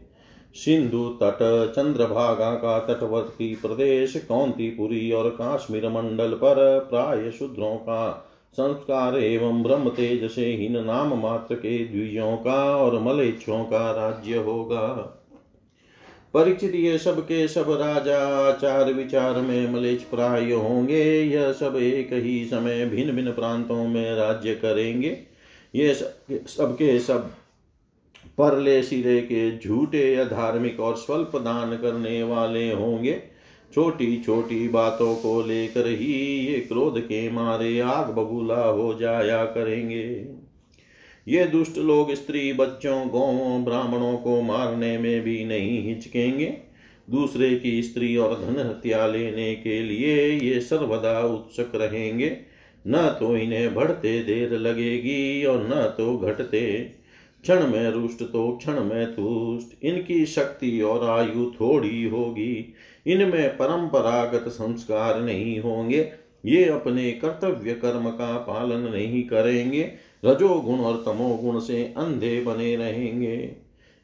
सिंधु 0.55 1.09
तट, 1.23 1.37
चंद्रभागा 1.75 2.55
का 2.55 2.79
तटवर्ती 2.79 3.55
प्रदेश, 3.55 4.25
कौंतीपुरी 4.27 5.11
और 5.11 5.29
काश्मीर 5.29 5.89
मंडल 5.89 6.31
पर 6.31 6.87
प्राय 6.89 7.31
शूद्रों 7.31 7.75
का 7.75 8.24
संस्कार 8.55 9.17
एवं 9.17 9.63
ब्रह्म 9.63 9.89
तेज 9.89 10.31
से 10.31 10.45
हीन 10.45 10.77
नाम 10.85 11.13
मात्र 11.21 11.55
के 11.55 11.77
द्विजों 11.85 12.37
का 12.37 12.75
और 12.77 12.99
मलेच्छों 12.99 13.63
का 13.63 13.91
राज्य 13.91 14.37
होगा। 14.37 14.87
परिचित 16.33 16.75
ये 16.75 16.97
सब 16.97 17.19
के 17.21 17.47
सब 17.47 17.71
राजा, 17.71 18.17
आचार 18.49 18.93
विचार 18.93 19.41
में 19.41 19.73
मलेच 19.73 20.01
प्राय 20.01 20.51
होंगे। 20.51 21.03
यह 21.23 21.51
सब 21.51 21.75
एक 21.75 22.13
ही 22.13 22.45
समय 22.45 22.85
भिन्न 22.85 23.15
भिन्न 23.15 23.31
प्रांतों 23.31 23.87
में 23.87 24.15
राज्य 24.15 24.55
करेंगे। 24.55 25.17
ये 25.75 25.93
सब 25.93 26.75
के, 26.75 26.99
सब 26.99 27.29
परले 28.37 28.81
सिरे 28.83 29.21
के 29.21 29.57
झूठे 29.57 30.13
या 30.15 30.23
धार्मिक 30.23 30.79
और 30.79 30.95
स्वल्प 30.95 31.31
दान 31.35 31.77
करने 31.77 32.23
वाले 32.23 32.71
होंगे। 32.71 33.34
छोटी 33.75 34.17
छोटी 34.25 34.67
बातों 34.67 35.15
को 35.15 35.41
लेकर 35.41 35.87
ही 35.87 36.13
ये 36.47 36.59
क्रोध 36.59 36.99
के 36.99 37.29
मारे 37.31 37.79
आग 37.79 38.09
बबूला 38.09 38.63
हो 38.65 38.93
जाया 38.93 39.45
करेंगे। 39.45 40.25
ये 41.27 41.43
दुष्ट 41.45 41.77
लोग 41.77 42.13
स्त्री 42.13 42.53
बच्चों 42.53 43.07
गौों 43.09 43.63
ब्राह्मणों 43.65 44.17
को 44.17 44.41
मारने 44.41 44.97
में 44.97 45.21
भी 45.21 45.45
नहीं 45.45 45.81
हिचकेंगे। 45.83 46.57
दूसरे 47.09 47.55
की 47.55 47.83
स्त्री 47.83 48.17
और 48.17 48.35
धन 48.35 48.59
हत्या 48.59 49.07
लेने 49.07 49.55
के 49.55 49.81
लिए 49.83 50.29
ये 50.31 50.59
सर्वदा 50.61 51.19
उत्सुक 51.19 51.71
रहेंगे। 51.75 52.37
न 52.87 53.17
तो 53.19 53.37
इन्हें 53.37 53.75
बढ़ते 53.75 54.23
देर 54.23 54.51
लगेगी 54.51 55.45
और 55.45 55.67
न 55.67 55.71
तो 55.71 56.17
घटते। 56.17 56.91
क्षण 57.43 57.67
में 57.67 57.89
रुष्ट 57.91 58.23
तो 58.23 58.51
क्षण 58.51 58.83
में 58.83 59.05
तुष्ट। 59.05 59.83
इनकी 59.83 60.25
शक्ति 60.25 60.81
और 60.81 61.09
आयु 61.09 61.51
थोड़ी 61.51 62.03
होगी। 62.03 62.73
इनमें 63.05 63.49
परंपरागत 63.49 64.47
संस्कार 64.49 65.19
नहीं 65.21 65.59
होंगे। 65.59 66.11
ये 66.45 66.63
अपने 66.65 67.11
कर्तव्य 67.11 67.73
कर्म 67.73 68.09
का 68.09 68.37
पालन 68.37 68.89
नहीं 68.91 69.23
करेंगे। 69.23 69.91
रजोगुण 70.25 70.79
और 70.79 71.03
तमोगुण 71.05 71.59
से 71.59 71.83
अंधे 71.97 72.39
बने 72.41 72.75
रहेंगे। 72.75 73.35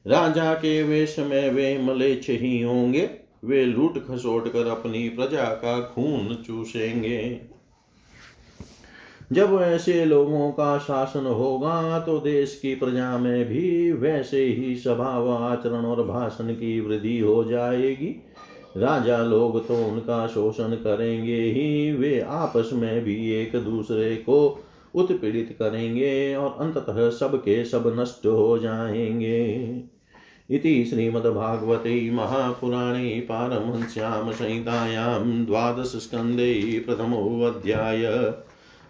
राजा 0.05 0.53
के 0.53 0.81
वेश 0.83 1.15
में 1.19 1.49
वे 1.49 1.77
मलेच्छ 1.77 2.29
ही 2.29 2.61
होंगे। 2.61 3.09
वे 3.45 3.63
लूट 3.65 3.97
खसोट 4.07 4.51
कर 4.53 4.67
अपनी 4.67 5.07
प्रजा 5.09 5.43
का 5.43 5.79
खून 5.81 6.35
चूसेंगे। 6.47 7.39
जब 9.31 9.59
ऐसे 9.61 10.03
लोगों 10.05 10.51
का 10.51 10.77
शासन 10.77 11.25
होगा 11.25 11.99
तो 11.99 12.17
देश 12.19 12.59
की 12.61 12.73
प्रजा 12.75 13.17
में 13.17 13.45
भी 13.45 13.91
वैसे 13.91 14.43
ही 14.43 14.75
स्वभाव 14.75 15.29
आचरण 15.33 15.85
और 15.85 16.03
भाषण 16.07 16.53
की 16.53 16.79
वृद्धि 16.79 17.19
हो 17.19 17.43
जाएगी। 17.43 18.15
राजा 18.77 19.17
लोग 19.17 19.67
तो 19.67 19.75
उनका 19.75 20.27
शोषण 20.27 20.69
करेंगे 20.69 21.41
ही। 21.41 21.91
वे 21.91 22.21
आपस 22.21 22.69
में 22.73 23.03
भी 23.03 23.31
एक 23.31 23.55
दूसरे 23.55 24.15
को 24.15 24.63
उत्पीड़ित 24.95 25.55
करेंगे 25.59 26.35
और 26.35 26.57
अंततः 26.59 27.09
सबके 27.09 27.65
सब 27.65 27.97
नष्ट 27.99 28.25
हो 28.25 28.57
जाएँगे। 28.57 29.67
इति 30.49 30.85
श्रीमद्भागवते 30.85 32.11
महापुराणे 32.11 33.19
पारमहंस्यां 33.19 34.31
संहितायां 34.31 35.45
द्वादश 35.45 35.45
द्वादशस्कन्धे 35.45 36.83
प्रथमोऽध्याय। 36.87 38.33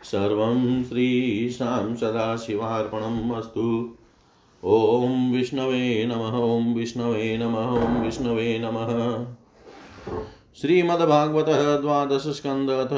सर्वं 0.03 0.83
श्रीशां 0.83 1.95
सदाशिवार्पणम् 1.95 3.31
अस्तु। 3.31 3.97
ॐ 4.65 5.31
विष्णवे 5.31 6.05
नमः, 6.05 6.37
ॐ 6.37 6.73
विष्णवे 6.73 7.37
नमः, 7.37 7.85
ॐ 7.85 8.03
विष्णवे 8.05 8.59
नमः। 8.59 9.25
श्रीमद्भागवत 10.61 11.81
द्वादश 11.81 12.27
स्कंद 12.27 12.69
अथ 12.69 12.89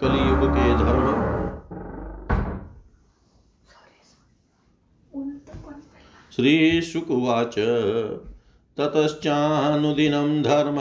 कलियुग 0.00 0.50
के 0.50 0.74
धर्म। 0.74 1.28
श्रीशुकुवाच, 6.36 7.54
ततश्चानुदिनं 8.76 10.42
धर्म, 10.42 10.76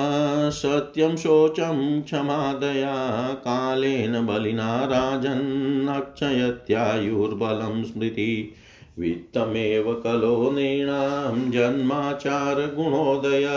सत्यं 0.49 1.15
शोचं 1.15 2.01
क्षमादया, 2.01 3.33
कालेन 3.33 4.25
बलिना 4.25 4.85
राजन्नक्षयत्यायुर्बलं 4.85 7.83
स्मृति। 7.83 8.53
वित्तमेव 8.99 10.01
कलो 10.03 10.51
नृणां 10.51 11.51
जन्माचारगुणोदय 11.51 13.47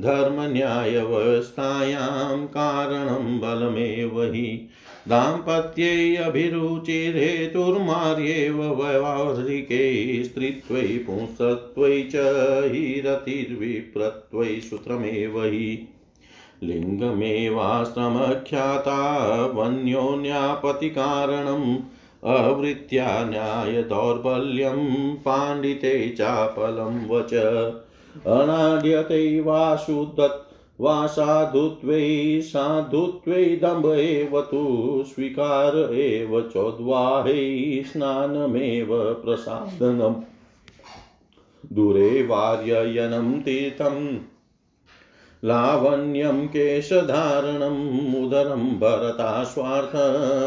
धर्मन्यायवस्थायां 0.00 2.46
कारणं 2.46 3.40
बलमेव 3.40 4.22
हि। 4.22 4.68
दाम्पत्ये 5.08 6.16
अभिरुचिर्हेतुर्मार्येव 6.16 8.82
वैवाहिके 8.82 10.24
स्त्रीत्वै 10.24 10.80
पुंसत्वै 10.80 12.02
च 12.02 12.12
हिरतिर्विप्रत्वै 12.72 14.46
सूत्रमेव 14.46 15.44
हि। 15.44 15.88
लिङ्गमेवाश्रमख्याता 16.62 19.46
वन्योन्यापतिकारणम् 19.46 21.76
अवृत्या 22.24 23.24
न्यायदौर्बल्यं 23.24 25.16
पाण्डिते 25.16 26.08
चापलं 26.08 27.08
वच। 27.08 27.30
अनाड्यते 28.26 29.40
वासुदत् 29.40 30.46
वा 30.80 31.06
साधुत्वै 31.06 32.40
साधुत्वै 32.42 33.44
दम्भ 33.44 33.86
एव 33.86 34.40
तु, 34.40 35.04
स्वीकार 35.06 35.94
एव 35.94 36.40
चोद्वाहै 36.40 37.82
स्नानमेव 37.86 39.12
प्रसादनम्। 39.12 40.14
दूरे 41.72 42.22
वार्ययनं 42.22 43.40
तीर्थं 43.40 44.18
लावण्यं 45.44 46.46
केशधारणम्, 46.46 48.14
उदरं 48.14 48.78
भरता 48.78 49.44
स्वार्थ 49.44 49.92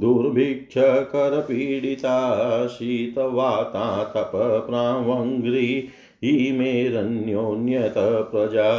दुर्भिक्षकरपीडिता 0.00 2.16
शीतवाता 2.66 3.86
तपप्रावङ्घ्रि 4.16 5.88
इमेरन्योन्यत 6.30 7.94
प्रजा 8.32 8.72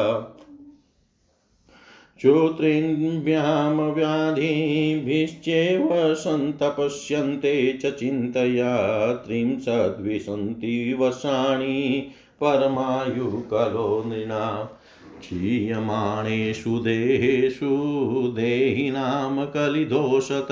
श्रोतॄभ्यां 2.21 3.93
व्याधिभिश्चेव 3.93 6.15
सन्तपश्यन्ते 6.15 7.73
च 7.73 7.86
चिन्तया 7.86 9.13
त्रिंशद्विशन्ति 9.13 10.95
वर्षाणि 10.99 12.12
परमायुकलो 12.41 14.04
नृणा। 14.08 14.69
क्षीयमाणेषु 15.21 16.80
देहेषु 16.80 17.71
देहिनां 18.36 19.45
कलिदोषत 19.45 20.47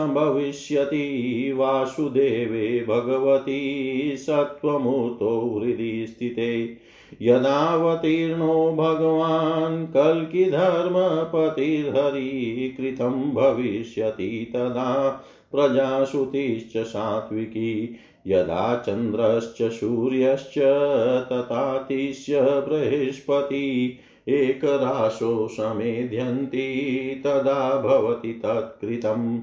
वासुदेवे 1.56 2.84
भगवती 2.88 4.14
सत्त्वमूर्तो 4.16 5.60
हृदि 5.60 6.06
स्थिते। 6.06 6.76
यदावतीर्णो 7.22 8.72
भगवान् 8.72 9.86
कल्किधर्मपतिर्हरि 9.86 11.08
भविष्यति 13.34 14.50
तदा 14.52 15.08
प्रजाश्रुतिश्च 15.52 16.76
सात्विकी। 16.76 17.96
यदा 18.26 18.76
चन्द्रश्च 18.76 19.72
सूर्यश्च 19.72 20.58
तथातिश्य 21.32 22.40
बृहस्पति 22.40 23.98
एकराशो 24.28 25.48
समेध्यन्ति 25.48 27.20
तदा 27.24 27.76
भवति 27.76 28.32
तत्कृतम्। 28.32 29.40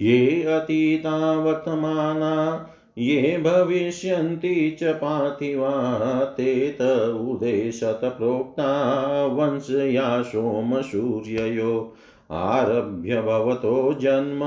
ये 0.00 0.42
अतीता 0.42 1.38
वर्तमाना, 1.38 2.66
ये 2.98 3.38
भविष्यन्ति 3.38 4.76
च 4.80 4.84
पार्थिवा, 4.84 6.24
ते 6.24 6.70
त 6.70 7.16
उदेशतप्रोक्ता 7.20 9.26
वंशया 9.26 10.22
सोमसूर्ययो 10.22 11.92
आरभ्य 12.30 13.22
भवतो 13.22 13.94
जन्म 13.94 14.40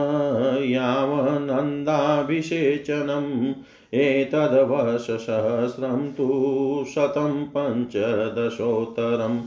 यावनन्दाभिषेचनम्। 0.63 3.53
एतद्वर्षसहस्रं 3.93 6.12
तु 6.12 6.86
शतं 6.95 7.45
पञ्चदशोत्तरम् 7.45 9.39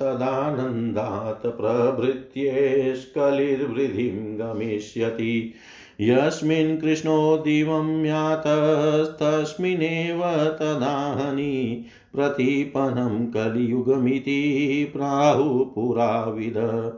तदानन्दात् 0.00 1.42
प्रभृत्येष्कलिर्वृद्धिं 1.42 4.38
गमिष्यति। 4.38 5.54
यस्मिन् 6.00 6.78
कृष्णो 6.78 7.36
दिवं 7.36 8.04
यातस्तस्मिन्नेव 8.04 10.44
तदाहनि 10.44 11.84
प्रतिपनं 12.14 13.26
कलियुगमिति 13.26 14.92
प्राहुपुराविद। 14.96 16.92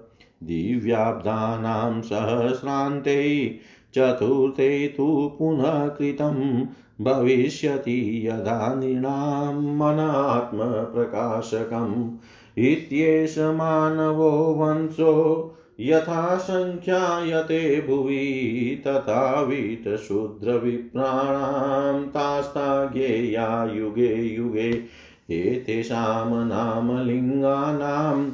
दिव्याब्दानां 0.44 2.00
सहस्रान्ते 2.00 3.50
चतुर्थे 3.94 4.88
तु 4.88 5.32
पुनः 5.38 5.88
कृतं 5.88 6.66
भविष्यति 7.00 8.26
यदा 8.26 8.74
नृणां 8.74 9.76
मनात्मप्रकाशकम् 9.76 12.18
इत्येष 12.58 13.38
मानवो 13.38 14.54
वंशो 14.54 15.56
यथा 15.80 16.38
सङ्ख्यायते 16.38 17.80
भुवि 17.80 18.82
तथा 18.86 19.40
वीतशूद्रविप्राणां 19.40 22.06
तास्ता 22.06 22.86
ज्ञेया 22.86 23.64
युगे 23.64 24.22
युगे 24.22 24.88
एतेषां 25.30 26.46
नामलिङ्गानां 26.46 28.30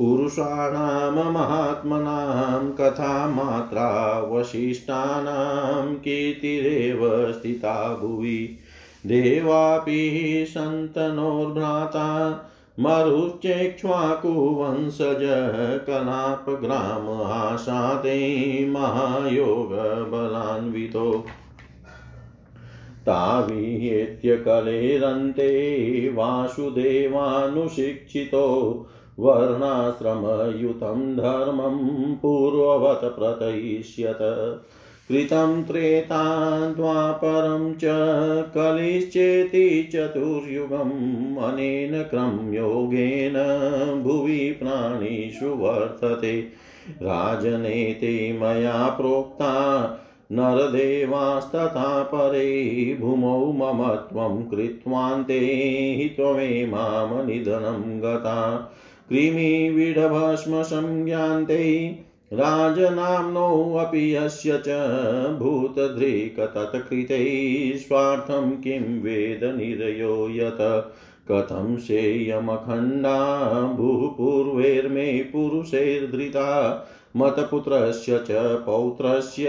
पुरुषाणां 0.00 1.32
महात्मनां 1.32 2.70
कथामात्रा 2.70 4.20
वसिष्ठानां 4.20 5.94
कीर्तिरेव 5.94 7.32
स्थिता 7.32 7.94
भुवि। 7.94 8.58
देवापि 9.06 10.44
सन्तनोर्भ्राता 10.48 12.40
मरुश्चेक्ष्वाकुवंशज 12.80 15.20
कलापग्रामाशाते 15.86 18.66
महायोगबलान्वितो। 18.70 21.26
तावीयेत्य 23.06 24.36
कलेरन्ते 24.36 26.12
वासुदेवानुशिक्षितो। 26.14 28.86
वर्णाश्रमयुतं 29.20 31.16
धर्मं 31.16 31.78
पूर्ववत् 32.14 33.18
प्रतयिष्यत। 33.18 34.18
कृतं 35.08 35.62
त्रेता 35.62 36.24
द्वापरं 36.70 37.74
च 37.74 37.80
कलिश्चेति 38.56 39.90
चतुर्युगम् 39.94 41.38
अनेन 41.38 42.02
क्रमयोगेन 42.02 43.34
भुवि 44.04 44.56
प्राणिषु 44.62 45.46
वर्तते 45.46 46.40
राजनेते 47.02 48.32
मया 48.32 48.88
प्रोक्ता 48.88 49.50
नरदेवास्तथा 50.32 52.02
परे 52.02 52.96
भूमौ 53.00 53.52
मम 53.52 53.94
त्वं 53.94 54.42
कृत्वान्ते 54.42 55.38
हि 55.98 56.08
त्वमेमामनिधनं 56.08 58.02
गता। 58.02 58.70
कृमिविडभस्मसंज्ञान्ते 59.10 61.94
राजनाम्नोऽपि 62.32 64.16
यस्य 64.16 64.62
च 64.68 65.38
भूतधृकतत्कृते 65.38 67.72
स्वार्थं 67.76 68.50
किं 68.50 69.02
वेद 69.02 69.44
निरयो 69.44 70.28
यत्? 70.30 70.92
कथं 71.30 71.76
सेयमखण्डा 71.76 73.62
भूपूर्वैर्मे 73.62 75.22
पुरुषैर्धृता? 75.22 76.86
मतपुत्रस्य 77.16 78.18
च 78.18 78.62
पौत्रस्य 78.66 79.46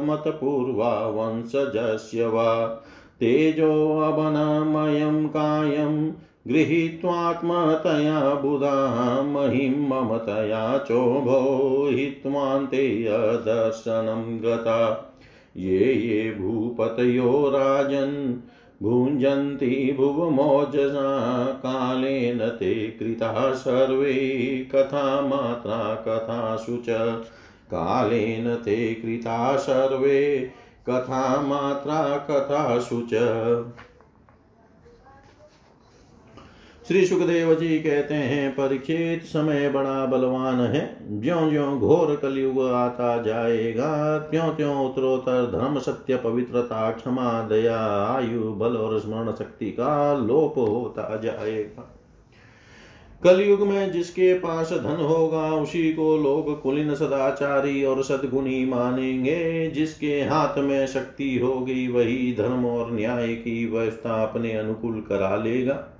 मतपूर्वा 0.00 1.06
वंशजस्य 1.06 2.26
वा? 2.26 2.82
तेजोऽवनमयं 3.20 5.28
कायं 5.28 6.12
गृहीत्वात्मतया 6.50 8.34
बुधा 8.34 9.22
महिं 9.22 9.88
ममतया 9.88 10.78
चोभो 10.78 11.86
हित्वान्ते 11.90 13.06
अदर्शनं 13.06 14.38
गता। 14.38 15.06
ये 15.56 15.94
ये 15.94 16.30
भूपतयो 16.30 17.48
राजन् 17.48 18.34
भुञ्जन्ति 18.82 19.94
भुवमोजसा, 19.96 21.46
कालेन 21.46 22.38
ते 22.38 22.74
कृता 22.74 23.52
सर्वे 23.52 24.14
कथामात्रा 24.74 25.94
कथासु 25.94 26.76
च। 26.76 26.88
कालेन 27.70 28.54
ते 28.54 28.94
कृता 28.94 29.56
सर्वे 29.56 30.50
कथामात्रा 30.90 32.26
कथासु 32.30 33.06
च। 33.12 33.14
श्री 36.88 37.06
सुखदेव 37.06 37.54
जी 37.54 37.78
कहते 37.78 38.14
हैं 38.14 38.52
परीक्षित 38.52 39.22
समय 39.22 39.68
बड़ा 39.68 40.06
बलवान 40.06 40.60
है। 40.60 40.96
ज्यो 41.20 41.50
ज्यो 41.50 41.66
घोर 41.78 42.16
कलयुग 42.16 42.60
आता 42.60 43.22
जाएगा 43.22 44.18
त्यों 44.18 44.48
त्यों 44.48 44.86
उत्तरोत्तर 44.86 45.58
धर्म 45.58 45.78
सत्य 45.78 46.16
पवित्रता, 46.16 46.90
क्षमा, 46.90 47.42
दया, 47.42 47.78
आयु, 48.16 48.40
बल 48.40 48.76
और 48.76 49.00
स्मरण 49.00 49.32
शक्ति 49.32 49.66
का 49.66 50.14
लोप 50.14 50.58
होता 50.58 51.16
जाएगा। 51.16 51.96
कलयुग 53.24 53.66
में 53.66 53.92
जिसके 53.92 54.34
पास 54.34 54.72
धन 54.72 54.96
होगा, 54.96 55.54
उसी 55.54 55.92
को 55.92 56.16
लोग 56.16 56.62
कुलीन 56.62 56.94
सदाचारी 56.94 57.84
और 57.84 58.04
सदगुणी 58.04 58.64
मानेंगे। 58.64 59.70
जिसके 59.70 60.20
हाथ 60.20 60.58
में 60.58 60.86
शक्ति 60.86 61.38
होगी, 61.38 61.88
वही 61.88 62.34
धर्म 62.38 62.66
और 62.66 62.92
न्याय 62.92 63.28
की 63.28 63.66
व्यवस्था 63.66 64.22
अपने 64.22 64.52
अनुकूल 64.52 65.04
करा 65.08 65.36
लेगा। 65.36 65.96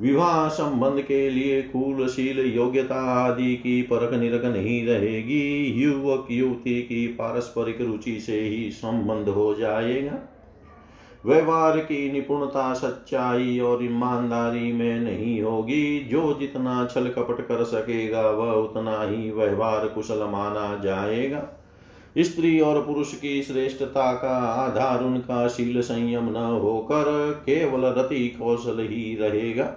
विवाह 0.00 0.48
संबंध 0.48 1.02
के 1.02 1.30
लिए 1.30 1.62
कुलशील 1.62 2.56
योग्यता 2.56 2.94
आदि 2.94 3.56
की 3.56 3.82
परख 3.82 4.12
निरख 4.12 4.44
नहीं 4.44 4.86
रहेगी। 4.86 5.64
युवक 5.82 6.26
युवती 6.30 6.82
की 6.82 7.06
पारस्परिक 7.06 7.80
रुचि 7.80 8.20
से 8.20 8.40
ही 8.40 8.70
संबंध 8.70 9.28
हो 9.28 9.54
जाएगा। 9.54 10.18
व्यवहार 11.26 11.78
की 11.78 12.12
निपुणता 12.12 12.74
सच्चाई 12.74 13.58
और 13.58 13.84
ईमानदारी 13.84 14.72
में 14.72 15.00
नहीं 15.00 15.42
होगी। 15.42 16.00
जो 16.00 16.36
जितना 16.40 16.88
छल 16.94 17.08
कपट 17.08 17.46
कर 17.46 17.64
सकेगा, 17.64 18.30
वह 18.30 18.52
उतना 18.52 19.02
ही 19.02 19.30
व्यवहार 19.30 19.88
कुशल 19.88 20.18
माना 20.18 20.80
जाएगा। 20.84 21.61
स्त्री 22.18 22.60
और 22.60 22.86
पुरुष 22.86 23.14
की 23.14 23.42
श्रेष्ठता 23.42 24.12
का 24.12 24.38
आधार 24.38 25.04
उनका 25.04 25.48
शील 25.48 25.80
संयम 25.80 26.24
न 26.24 26.36
होकर 26.36 27.32
केवल 27.46 27.80
रति 27.80 28.28
कौशल 28.28 28.78
ही 28.80 29.16
रहेगा। 29.20 29.76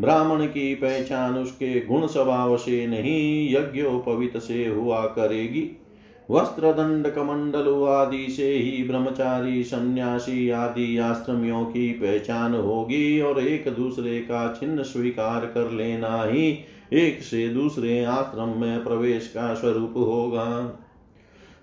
ब्राह्मण 0.00 0.46
की 0.46 0.74
पहचान 0.74 1.34
उसके 1.34 1.80
गुण 1.80 2.06
स्वभाव 2.06 2.56
से 2.56 2.86
नहीं, 2.86 3.54
यज्ञोपवित 3.54 4.36
से 4.36 4.66
हुआ 4.66 5.06
करेगी। 5.06 5.82
वस्त्र 6.30 6.72
दंड 6.72 7.08
कमंडल 7.08 7.86
आदि 7.88 8.26
से 8.30 8.52
ही 8.52 8.84
ब्रह्मचारी, 8.84 9.64
सन्यासी 9.64 10.50
आदि 10.50 10.98
आश्रमियों 10.98 11.64
की 11.64 11.92
पहचान 11.92 12.54
होगी 12.54 13.20
और 13.20 13.40
एक 13.40 13.68
दूसरे 13.68 14.18
का 14.18 14.52
चिन्ह 14.60 14.82
स्वीकार 14.82 15.46
कर 15.46 15.70
लेना 15.70 16.22
ही 16.22 16.58
एक 16.92 17.22
से 17.22 17.48
दूसरे 17.48 18.04
आश्रम 18.04 18.48
में 18.60 18.84
प्रवेश 18.84 19.28
का 19.28 19.54
स्वरूप 19.54 19.94
होगा। 19.96 20.78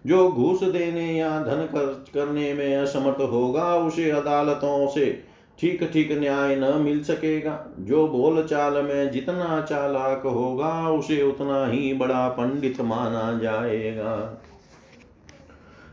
जो 0.07 0.31
घूस 0.31 0.63
देने 0.63 1.13
या 1.13 1.43
धन 1.43 1.65
खर्च 1.65 2.09
करने 2.09 2.53
में 2.53 2.75
असमर्थ 2.75 3.21
होगा, 3.21 3.75
उसे 3.75 4.09
अदालतों 4.11 4.87
से 4.87 5.33
ठीक 5.59 5.89
ठीक 5.93 6.11
न्याय 6.11 6.55
न 6.55 6.81
मिल 6.81 7.03
सकेगा। 7.03 7.67
जो 7.79 8.07
बोल 8.07 8.43
चाल 8.43 8.73
में 8.73 9.11
जितना 9.11 9.61
चालाक 9.61 10.25
होगा, 10.25 10.89
उसे 10.89 11.23
उतना 11.23 11.67
ही 11.67 11.93
बड़ा 11.93 12.29
पंडित 12.29 12.81
माना 12.81 13.39
जाएगा। 13.43 14.39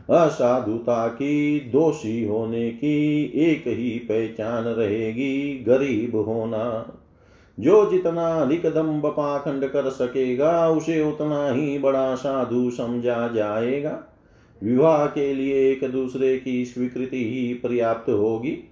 असाधुता 0.09 1.07
की 1.07 1.59
दोषी 1.59 2.25
होने 2.25 2.69
की 2.69 3.23
एक 3.35 3.63
ही 3.67 3.89
पहचान 3.89 4.63
रहेगी, 4.63 5.63
गरीब 5.67 6.15
होना। 6.15 6.97
जो 7.61 7.91
जितना 7.91 8.27
अधिक 8.27 8.65
दम्ब 8.65 9.05
पाखंड 9.05 9.65
कर 9.65 9.89
सकेगा, 9.89 10.69
उसे 10.69 11.01
उतना 11.01 11.49
ही 11.49 11.79
बड़ा 11.79 12.15
साधु 12.15 12.71
समझा 12.71 13.27
जाएगा। 13.27 14.03
विवाह 14.63 15.05
के 15.05 15.33
लिए 15.33 15.71
एक 15.71 15.91
दूसरे 15.91 16.37
की 16.37 16.65
स्वीकृति 16.65 17.17
ही 17.17 17.53
पर्याप्त 17.53 18.09
होगी। 18.09 18.67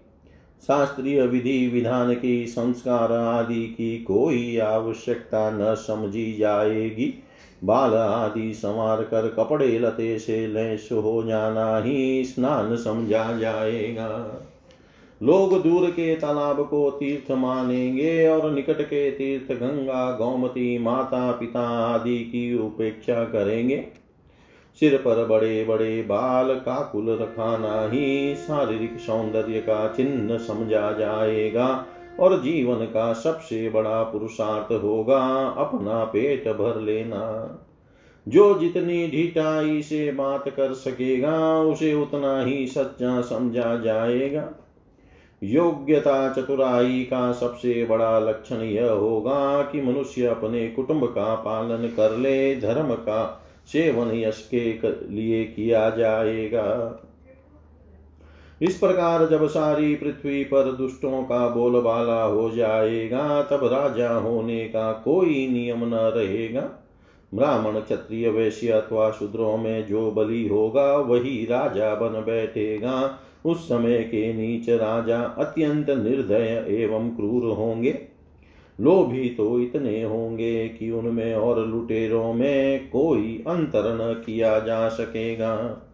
शास्त्रीय 0.67 1.21
विधि, 1.21 1.67
विधान 1.67 2.13
की, 2.13 2.45
संस्कार 2.47 3.11
आदि 3.11 3.65
की 3.65 3.97
कोई 3.97 4.57
आवश्यकता 4.57 5.51
न 5.51 5.75
समझी 5.75 6.33
जाएगी। 6.33 7.23
बाल 7.63 7.93
आदि 7.93 8.53
संवार 8.53 9.01
कर 9.01 9.27
कपड़े 9.27 9.79
लते 9.79 10.19
से 10.19 10.47
लैस 10.47 10.89
हो 10.91 11.23
जाना 11.23 11.77
ही 11.77 12.23
स्नान 12.23 12.75
समझा 12.75 13.37
जाएगा। 13.37 14.41
लोग 15.23 15.63
दूर 15.63 15.89
के 15.89 16.15
तालाब 16.15 16.67
को 16.69 16.91
तीर्थ 16.91 17.31
मानेंगे 17.31 18.27
और 18.27 18.51
निकट 18.51 18.81
के 18.81 19.11
तीर्थ 19.11 19.59
गंगा, 19.59 20.11
गौमती, 20.11 20.77
माता, 20.77 21.31
पिता 21.31 21.69
आदि 21.93 22.19
की 22.19 22.59
उपेक्षा 22.59 23.23
करेंगे। 23.23 23.85
सिर 24.79 24.97
पर 24.97 25.25
बड़े 25.25 25.65
बड़े 25.65 26.01
बाल 26.01 26.55
काकुल 26.55 27.09
रखाना 27.09 27.89
ही 27.89 28.35
शारीरिक 28.35 28.99
सौंदर्य 28.99 29.59
का 29.59 29.93
चिन्ह 29.97 30.37
समझा 30.37 30.91
जाएगा 30.91 31.85
और 32.19 32.41
जीवन 32.41 32.85
का 32.85 33.13
सबसे 33.13 33.69
बड़ा 33.69 34.03
पुरुषार्थ 34.03 34.83
होगा 34.83 35.47
अपना 35.57 36.03
पेट 36.03 36.47
भर 36.47 36.81
लेना। 36.81 37.55
जो 38.27 38.59
जितनी 38.59 39.07
ढिठाई 39.07 39.81
से 39.81 40.11
बात 40.11 40.49
कर 40.49 40.73
सकेगा, 40.73 41.59
उसे 41.59 41.93
उतना 41.93 42.41
ही 42.41 42.67
सच्चा 42.67 43.21
समझा 43.21 43.75
जाएगा। 43.75 44.53
योग्यता 45.43 46.33
चतुराई 46.33 47.03
का 47.03 47.31
सबसे 47.31 47.85
बड़ा 47.85 48.19
लक्षण 48.19 48.55
यह 48.55 48.91
होगा 48.91 49.61
कि 49.61 49.81
मनुष्य 49.81 50.25
अपने 50.25 50.69
कुटुंब 50.69 51.05
का 51.05 51.35
पालन 51.35 51.87
कर 51.87 52.17
ले, 52.17 52.55
धर्म 52.55 52.93
का 52.93 53.45
सेवन 53.67 54.11
यश 54.13 54.49
के 54.53 54.79
लिए 55.09 55.43
किया 55.43 55.89
जाएगा। 55.89 56.99
इस 58.61 58.77
प्रकार 58.77 59.27
जब 59.27 59.47
सारी 59.47 59.95
पृथ्वी 59.95 60.43
पर 60.43 60.71
दुष्टों 60.71 61.23
का 61.23 61.47
बोलबाला 61.49 62.23
हो 62.23 62.49
जाएगा, 62.49 63.41
तब 63.41 63.59
राजा 63.63 64.13
होने 64.13 64.65
का 64.65 64.91
कोई 64.91 65.47
नियम 65.47 65.85
न 65.85 65.93
रहेगा। 65.93 66.85
ब्राह्मण, 67.35 67.79
क्षत्रिय, 67.79 68.29
वैश्य 68.29 68.67
अथवा 68.67 69.11
शूद्रों 69.11 69.57
में 69.57 69.87
जो 69.87 70.11
बलि 70.11 70.47
होगा, 70.47 70.95
वही 70.95 71.45
राजा 71.45 71.95
बन 71.95 72.09
बैठेगा। 72.09 73.19
उस 73.45 73.65
समय 73.65 73.97
के 73.97 74.33
नीच 74.33 74.69
राजा 74.69 75.21
अत्यंत 75.21 75.89
निर्दय 75.89 76.65
एवं 76.69 77.09
क्रूर 77.09 77.43
होंगे। 77.53 77.99
लोभी 78.81 79.29
तो 79.29 79.59
इतने 79.59 80.03
होंगे 80.03 80.67
कि 80.67 80.91
उनमें 80.91 81.35
और 81.35 81.67
लुटेरों 81.67 82.33
में 82.33 82.89
कोई 82.89 83.43
अंतर 83.47 83.97
न 84.01 84.23
किया 84.25 84.59
जा 84.59 84.89
सकेगा। 84.89 85.85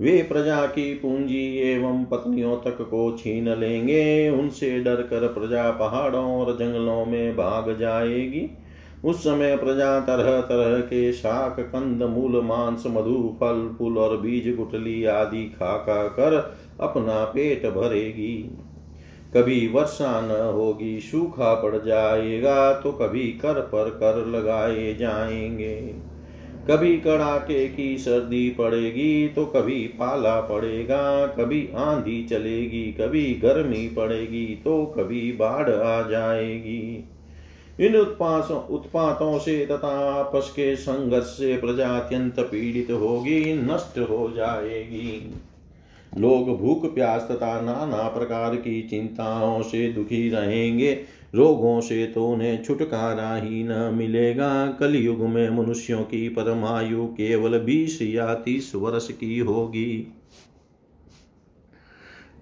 वे 0.00 0.22
प्रजा 0.22 0.66
की 0.66 0.94
पूंजी 0.94 1.58
एवं 1.58 2.04
पत्नियों 2.04 2.56
तक 2.56 2.82
को 2.82 3.16
छीन 3.18 3.48
लेंगे, 3.48 4.30
उनसे 4.30 4.80
डर 4.80 4.96
कर 4.96 5.26
प्रजा 5.26 5.70
पहाड़ों 5.70 6.24
और 6.24 6.56
जंगलों 6.56 7.06
में 7.06 7.36
भाग 7.36 7.78
जाएगी। 7.78 8.50
उस 9.04 9.20
समय 9.20 9.56
प्रजा 9.56 10.00
तरह 10.00 10.40
तरह 10.40 10.78
के 10.80 11.12
शाक, 11.12 11.60
कंद, 11.60 12.02
मूल, 12.02 12.40
मांस, 12.40 12.84
मधु, 12.86 13.36
फल, 13.40 13.68
फूल 13.78 13.98
और 13.98 14.16
बीज 14.16 14.54
गुटली 14.56 15.04
आदि 15.04 15.44
खा 15.44 15.76
खा 15.78 16.02
कर 16.08 16.36
अपना 16.80 17.24
पेट 17.24 17.66
भरेगी। 17.66 18.36
कभी 19.34 19.66
वर्षा 19.68 20.20
न 20.20 20.30
होगी, 20.54 21.00
सूखा 21.00 21.54
पड़ 21.54 21.76
जाएगा 21.84 22.72
तो 22.72 22.92
कभी 22.92 23.26
कर 23.42 23.60
पर 23.60 23.90
कर 23.90 24.26
लगाए 24.26 24.94
जाएँगे। 24.94 25.76
कभी 26.70 26.96
कड़ाके 26.96 27.66
की 27.68 27.96
सर्दी 27.98 28.48
पड़ेगी 28.50 29.28
तो 29.28 29.44
कभी 29.46 29.80
पाला 29.98 30.40
पड़ेगा, 30.40 31.26
कभी 31.26 31.68
आंधी 31.76 32.24
चलेगी, 32.24 32.84
कभी 32.92 33.24
गर्मी 33.34 33.88
पड़ेगी 33.88 34.46
तो 34.64 34.84
कभी 34.86 35.32
बाढ़ 35.32 35.70
आ 35.70 36.00
जाएगी। 36.08 37.08
इन 37.80 37.96
उत्पासों 37.96 38.62
उत्पातों 38.66 39.38
से 39.38 39.66
तथा 39.66 40.14
आपस 40.14 40.50
के 40.50 40.76
संघर्ष 40.76 41.24
से 41.24 41.56
प्रजा 41.56 41.88
अत्यंत 41.88 42.40
पीड़ित 42.40 42.90
होगी, 42.90 43.54
नष्ट 43.54 43.98
हो 43.98 44.32
जाएगी। 44.36 45.34
लोग 46.18 46.60
भूख, 46.60 46.94
प्यास 46.94 47.22
तथा 47.22 47.60
नाना 47.60 48.08
प्रकार 48.08 48.56
की 48.56 48.82
चिंताओं 48.82 49.62
से 49.62 49.92
दुखी 49.92 50.30
रहेंगे। 50.30 51.00
रोगों 51.34 51.80
से 51.80 52.06
तो 52.06 52.28
उन्हें 52.28 52.64
छुटकारा 52.64 53.36
ही 53.36 53.64
न 53.64 53.90
मिलेगा। 53.94 54.66
कलयुग 54.66 55.20
में 55.20 55.50
मनुष्यों 55.50 56.02
की 56.02 56.28
परमायु 56.28 57.06
केवल 57.06 57.58
बीस 57.58 57.98
या 58.02 58.34
तीस 58.34 58.72
वर्ष 58.74 59.08
की 59.08 59.38
होगी। 59.38 60.12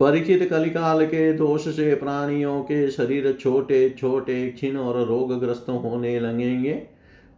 परिचित 0.03 0.51
कलिकाल 0.51 1.07
के 1.07 1.33
दोष 1.33 1.69
से 1.69 1.95
प्राणियों 1.95 2.63
के 2.63 2.91
शरीर 2.91 3.39
छोटे 3.41 3.91
छोटे 3.91 4.51
क्षीण 4.51 4.77
और 4.77 5.07
रोगग्रस्त 5.07 5.67
होने 5.69 6.21
लगेंगे। 6.21 6.83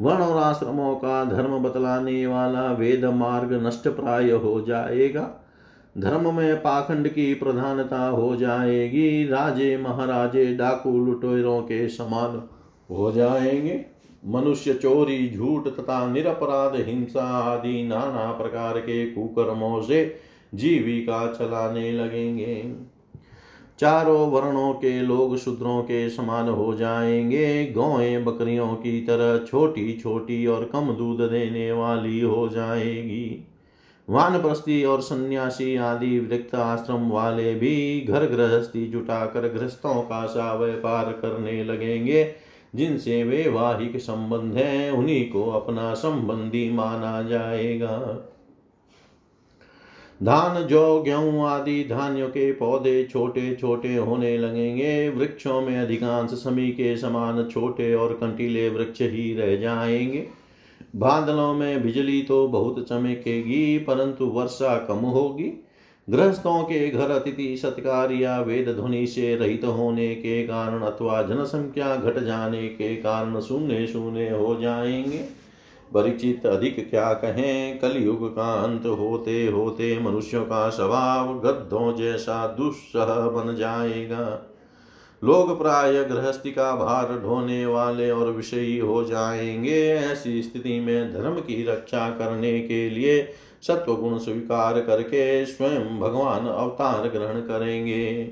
वर्ण 0.01 0.17
और 0.17 0.43
आश्रमों 0.43 0.95
का 0.95 1.25
धर्म 1.25 1.59
बतलाने 1.59 2.27
वाला 2.27 2.73
वेद 2.73 3.05
मार्ग 3.05 3.67
नष्ट 3.67 3.89
प्राय 3.89 4.31
हो 4.31 4.61
जाएगा। 4.61 5.51
धर्म 5.99 6.37
में 6.37 6.57
पाखंड 6.57 7.09
की 7.09 7.35
प्रधानता 7.35 8.07
हो 8.07 8.37
जाएगी। 8.37 9.29
राजे 9.29 9.77
महाराजे 9.77 10.55
डाकू 10.55 11.07
लुटेरों 11.07 11.63
के 11.63 11.89
समान 11.89 12.49
हो 12.95 13.13
जाएँगे। 13.13 13.85
मनुष्य 14.27 14.75
चोरी, 14.75 15.31
झूठ 15.31 15.69
तथा 15.69 16.13
निरपराध, 16.13 16.75
हिंसा 16.77 17.25
आदि 17.25 17.85
नाना 17.85 18.33
प्रकार 18.33 18.79
के 18.79 19.07
कुकर्मों 19.07 19.83
से 19.83 20.34
जीविका 20.55 21.33
चलाने 21.33 21.93
लगेंगे। 21.93 22.73
चारों 23.79 24.31
वर्णों 24.31 24.73
के 24.73 25.01
लोग 25.01 25.39
शूद्रों 25.39 25.83
के 25.83 26.11
समान 26.11 26.49
हो 26.49 26.75
जाएँगे। 26.75 27.67
गौएँ 27.67 28.25
बकरियों 28.25 28.69
की 28.69 29.01
तरह 29.01 29.47
छोटी 29.47 30.01
छोटी 30.03 30.47
और 30.47 30.65
कम 30.65 30.93
दूध 30.93 31.21
देने 31.21 31.73
वाली 31.73 32.21
हो 32.21 32.49
जाएगी। 32.49 33.49
वानप्रस्थी 34.11 34.85
और 34.85 35.01
सन्यासी 35.01 35.77
आदि 35.77 36.19
वृक्त 36.19 36.55
आश्रम 36.55 37.09
वाले 37.09 37.55
भी 37.55 38.01
घर 38.09 38.27
गृहस्थी 38.27 38.87
जुटाकर 38.87 39.41
गृहस्थों 39.41 40.03
का 40.03 40.27
सा 40.27 40.55
व्यापार 40.55 41.05
करने 41.05 41.65
लगेंगे। 41.65 42.33
जिनसे 42.75 43.25
वैवाहिक 43.25 43.97
संबंध 43.97 44.55
है, 44.55 44.91
उन्हीं 44.91 45.31
को 45.31 45.45
अपना 45.45 45.95
संबंधी 45.95 46.71
माना 46.71 47.23
जाएगा। 47.23 48.29
धान 50.25 50.67
जौ, 50.67 51.03
गेहूँ 51.03 51.47
आदि 51.47 51.85
धान्यों 51.85 52.29
के 52.29 52.53
पौधे 52.53 53.05
छोटे 53.05 53.55
छोटे 53.55 53.97
होने 53.97 54.39
लगेंगे। 54.39 55.09
वृक्षों 55.09 55.61
में 55.61 55.79
अधिकांश 55.79 56.31
समी 56.31 56.71
के 56.71 56.97
समान 56.97 57.49
छोटे 57.49 57.95
और 57.95 58.13
कंटीले 58.13 58.69
वृक्ष 58.69 59.03
ही 59.03 59.35
रह 59.35 59.57
जाएँगे। 59.57 60.27
बादलों 60.97 61.55
में 61.55 61.83
बिजली 61.83 62.23
तो 62.23 62.49
बहुत 62.49 62.89
चमकेगी, 62.89 63.79
परंतु 63.79 64.25
वर्षा 64.25 64.77
कम 64.79 64.97
होगी। 64.97 65.53
गृहस्थों 66.11 66.63
के 66.63 66.91
घर 66.91 67.11
अतिथि, 67.11 67.57
सत्कार 67.57 68.13
या 68.13 68.41
वेद 68.41 68.69
ध्वनि 68.69 69.07
से 69.07 69.37
रहित 69.37 69.65
होने 69.65 70.15
के 70.15 70.43
कारण 70.47 70.83
अथवा 70.83 71.23
जनसंख्या 71.23 71.97
घट 71.97 72.19
जाने 72.19 72.69
के 72.69 72.97
कारण 72.97 73.41
शून्य 73.41 73.87
शून्य 73.87 74.31
हो 74.31 74.61
जाएँगे। 74.61 75.44
परिचित 75.95 76.47
अधिक 76.47 76.91
क्या 76.91 77.13
कहें? 77.13 77.79
कलयुग 77.79 78.37
का 78.37 78.55
अंत 78.55 78.87
होते 78.87 79.47
होते 79.47 79.99
मनुष्यों 79.99 80.45
का 80.45 80.71
स्वभाव 80.71 81.41
गद्धों 81.41 81.97
जैसा 81.97 82.47
दुस्सह 82.47 83.05
बन 83.05 83.57
जाएगा। 83.57 84.51
लोग 85.25 85.59
प्राय 85.59 86.05
गृहस्थी 86.05 86.51
का 86.51 86.77
भार 86.77 87.21
ढोने 87.23 87.67
वाले 87.67 88.11
और 88.11 88.31
विषयी 88.31 88.79
हो 88.79 89.05
जाएँगे। 89.05 89.95
ऐसी 89.95 90.43
स्थिति 90.43 90.81
में 90.81 91.13
धर्म 91.13 91.35
की 91.35 91.67
रक्षा 91.67 92.11
करने 92.11 92.61
के 92.61 92.91
लिए 92.91 93.29
सत्व 93.63 93.95
गुण 93.95 94.19
स्वीकार 94.19 94.81
करके 94.81 95.47
स्वयं 95.47 96.01
भगवान 96.01 96.47
अवतार 96.47 97.09
ग्रहण 97.09 97.41
करेंगे। 97.41 98.25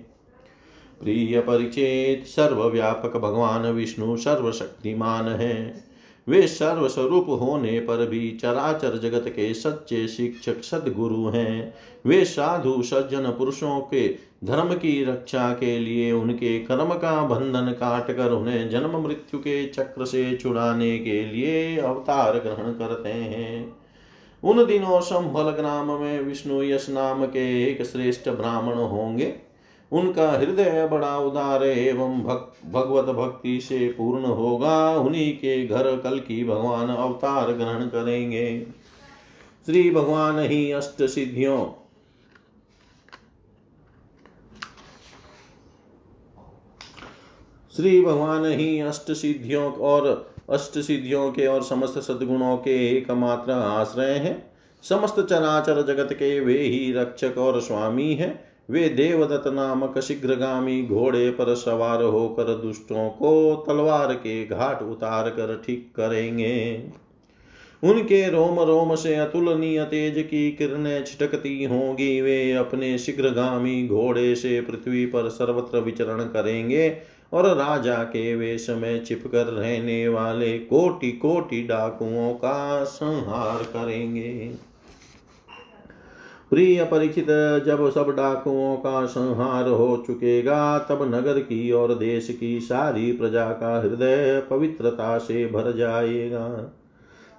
प्रिय 1.03 1.41
परिचित, 1.41 2.27
सर्वव्यापक 2.27 3.17
भगवान 3.17 3.67
विष्णु 3.67 4.17
सर्वशक्तिमान 4.17 5.29
है। 5.29 5.92
वे 6.29 6.47
सर्वस्वरूप 6.47 7.27
होने 7.41 7.79
पर 7.81 8.07
भी 8.07 8.31
चराचर 8.31 8.99
जगत 8.99 9.29
के 9.29 9.55
सच्चे 9.55 10.07
शिक्षक 10.09 10.63
सदगुरु 10.63 11.29
हैं। 11.29 11.75
वे 12.07 12.25
साधु, 12.25 12.83
सज्जन 12.83 13.31
पुरुषों 13.31 13.81
के 13.81 14.09
धर्म 14.45 14.75
की 14.75 15.05
रक्षा 15.05 15.53
के 15.53 15.79
लिए 15.79 16.13
उनके 16.13 16.59
कर्म 16.61 16.95
का 16.95 17.21
बंधन 17.27 17.73
काट 17.73 18.17
कर 18.17 18.31
उन्हें 18.31 18.71
जन्म 18.71 18.97
मृत्यु 18.99 19.41
के 19.41 19.67
चक्र 19.67 20.05
से 20.05 20.37
छुड़ाने 20.37 20.99
के 20.99 21.25
लिए 21.25 21.77
अवतार 21.79 22.39
ग्रहण 22.39 22.73
करते 22.73 23.09
हैं। 23.09 23.77
उन 24.43 24.65
दिनों 24.67 25.01
संभल 25.01 25.51
ग्राम 25.51 25.91
में 26.01 26.21
विष्णु 26.21 26.63
यश 26.63 26.89
नाम 26.91 27.25
के 27.27 27.71
एक 27.71 27.83
श्रेष्ठ 27.83 28.29
ब्राह्मण 28.29 28.75
होंगे। 28.75 29.35
उनका 29.93 30.31
हृदय 30.33 30.89
बड़ा 30.93 31.19
उदार 31.19 31.65
एवं 31.65 32.21
भक, 32.21 32.53
भगवत 32.67 33.15
भक्ति 33.15 33.61
से 33.61 33.89
पूर्ण 33.89 34.25
होगा। 34.25 34.97
उन्हीं 34.97 35.37
के 35.37 35.67
घर 35.67 35.97
कल 35.97 36.19
की 36.19 36.45
भगवान 36.45 36.89
अवतार 36.89 37.53
ग्रहण 37.53 37.87
करेंगे। 37.87 38.67
श्री 39.67 39.91
भगवान 39.91 40.39
ही 40.39 40.73
अष्ट 40.73 41.07
सिद्धियों। 41.07 41.67
श्री 47.77 48.01
भगवान 48.01 48.47
ही 48.47 48.81
अष्ट 48.81 49.13
सिद्धियों 49.13 49.73
और 49.73 50.33
अष्ट 50.51 50.79
सिद्धियों 50.79 51.33
के 51.33 51.47
और 51.47 51.63
समस्त 51.63 51.99
सद्गुणों 51.99 52.57
के 52.57 52.99
एकमात्र 52.99 53.53
आश्रय 53.53 54.13
हैं। 54.13 54.53
समस्त 54.83 55.21
चराचर 55.21 55.83
जगत 55.83 56.13
के 56.13 56.41
वे 56.41 56.59
ही 56.59 56.93
रक्षक 56.93 57.39
और 57.39 57.61
स्वामी 57.61 58.15
हैं। 58.15 58.52
वे 58.69 58.89
देवदत्त 58.89 59.49
नामक 59.49 59.99
शीघ्रगामी 59.99 60.83
घोड़े 60.83 61.31
पर 61.31 61.55
सवार 61.55 62.03
होकर 62.03 62.55
दुष्टों 62.55 63.09
को 63.11 63.65
तलवार 63.67 64.15
के 64.15 64.45
घाट 64.45 64.83
उतार 64.83 65.29
कर 65.31 65.63
ठीक 65.67 65.93
करेंगे। 65.97 66.85
उनके 67.83 68.29
रोम 68.29 68.61
रोम 68.61 68.95
से 68.95 69.15
अतुलनीय 69.15 69.85
तेज 69.85 70.23
की 70.27 70.51
किरणें 70.53 71.05
छिटकती 71.05 71.65
होंगी। 71.65 72.21
वे 72.21 72.53
अपने 72.53 72.99
शीघ्रगामी 72.99 73.87
घोड़े 73.89 74.35
से 74.35 74.61
पृथ्वी 74.61 75.07
पर 75.07 75.29
सर्वत्र 75.29 75.79
विचरण 75.79 76.25
करेंगे 76.25 76.97
और 77.33 77.47
राजा 77.47 78.03
के 78.05 78.35
वेश 78.35 78.71
में 78.71 79.05
छिपकर 79.05 79.47
रहने 79.47 80.09
वाले 80.09 80.59
कोटि 80.59 81.13
कोटि 81.13 81.63
डाकुओं 81.63 82.33
का 82.35 82.85
संहार 82.85 83.63
करेंगे। 83.63 84.51
प्रिय 86.53 86.85
परिचित, 86.85 87.27
जब 87.67 87.91
सब 87.91 88.11
डाकुओं 88.11 88.77
का 88.77 89.07
संहार 89.07 89.69
हो 89.69 90.05
चुकेगा, 90.07 90.79
तब 90.79 91.15
नगर 91.15 91.39
की 91.39 91.73
और 91.73 91.95
देश 91.95 92.37
की 92.41 92.61
सारी 92.61 93.13
प्रजा 93.13 93.51
का 93.51 93.81
हृदय 93.81 94.43
पवित्रता 94.51 95.19
से 95.19 95.47
भर 95.47 95.77
जाएगा। 95.77 96.49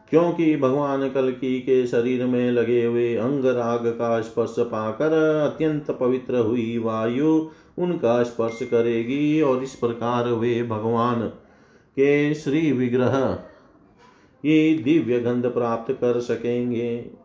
क्योंकि 0.10 0.56
भगवान 0.56 1.10
कलकी 1.10 1.60
के 1.60 1.88
शरीर 1.88 2.26
में 2.26 2.52
लगे 2.52 2.86
हुए 2.86 3.16
अंग 3.16 3.46
राग 3.46 3.88
का 3.88 4.22
स्पर्श 4.22 4.56
पाकर 4.60 5.14
अत्यंत 5.46 5.92
पवित्र 5.92 6.38
हुई 6.38 6.78
वायु 6.78 7.50
उनका 7.78 8.24
स्पर्श 8.24 8.60
करेगी 8.64 9.42
और 9.42 9.64
इस 9.64 9.76
प्रकार 9.76 10.28
वे 10.28 10.64
भगवान 10.64 11.28
के 11.98 12.34
श्री 12.34 12.72
विग्रह 12.72 13.40
ये 14.46 14.74
दिव्य 14.74 15.20
गंध 15.20 15.46
प्राप्त 15.46 15.94
कर 15.94 16.20
सकेंगे। 16.20 17.23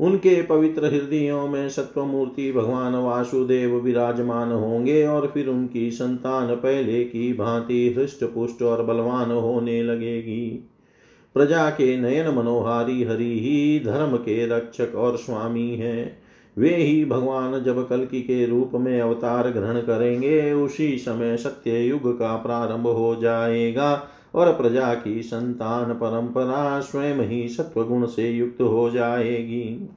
उनके 0.00 0.42
पवित्र 0.42 0.86
हृदयों 0.86 1.48
में 1.48 1.68
सत्वमूर्ति 1.68 2.52
भगवान 2.52 2.94
वासुदेव 2.94 3.76
विराजमान 3.76 4.52
होंगे 4.52 5.06
और 5.06 5.30
फिर 5.34 5.48
उनकी 5.48 5.90
संतान 5.90 6.54
पहले 6.54 7.04
की 7.04 7.32
भांति 7.32 7.94
हृष्ट 7.98 8.24
पुष्ट 8.24 8.62
और 8.62 8.82
बलवान 8.82 9.30
होने 9.30 9.82
लगेगी। 9.82 10.68
प्रजा 11.34 11.70
के 11.70 11.96
नयन 11.96 12.34
मनोहारी 12.34 13.04
हरि 13.04 13.38
ही 13.38 13.80
धर्म 13.84 14.16
के 14.16 14.46
रक्षक 14.46 14.94
और 14.94 15.16
स्वामी 15.16 15.70
हैं। 15.70 16.22
वे 16.58 16.76
ही 16.76 17.04
भगवान 17.04 17.62
जब 17.62 17.88
कलकी 17.88 18.20
के 18.20 18.46
रूप 18.46 18.70
में 18.74 19.00
अवतार 19.00 19.50
ग्रहण 19.50 19.80
करेंगे, 19.80 20.52
उसी 20.52 20.98
समय 20.98 21.36
सत्य 21.36 21.78
युग 21.78 22.18
का 22.18 22.36
प्रारंभ 22.36 22.86
हो 22.86 23.16
जाएगा। 23.16 24.08
और 24.34 24.52
प्रजा 24.52 24.94
की 24.94 25.22
संतान 25.22 25.92
परंपरा 25.92 26.80
स्वयं 26.80 27.14
ही 27.14 27.48
सत्वगुण 27.48 28.06
से 28.06 28.30
युक्त 28.30 28.62
हो 28.62 28.90
जाएगी। 28.90 29.88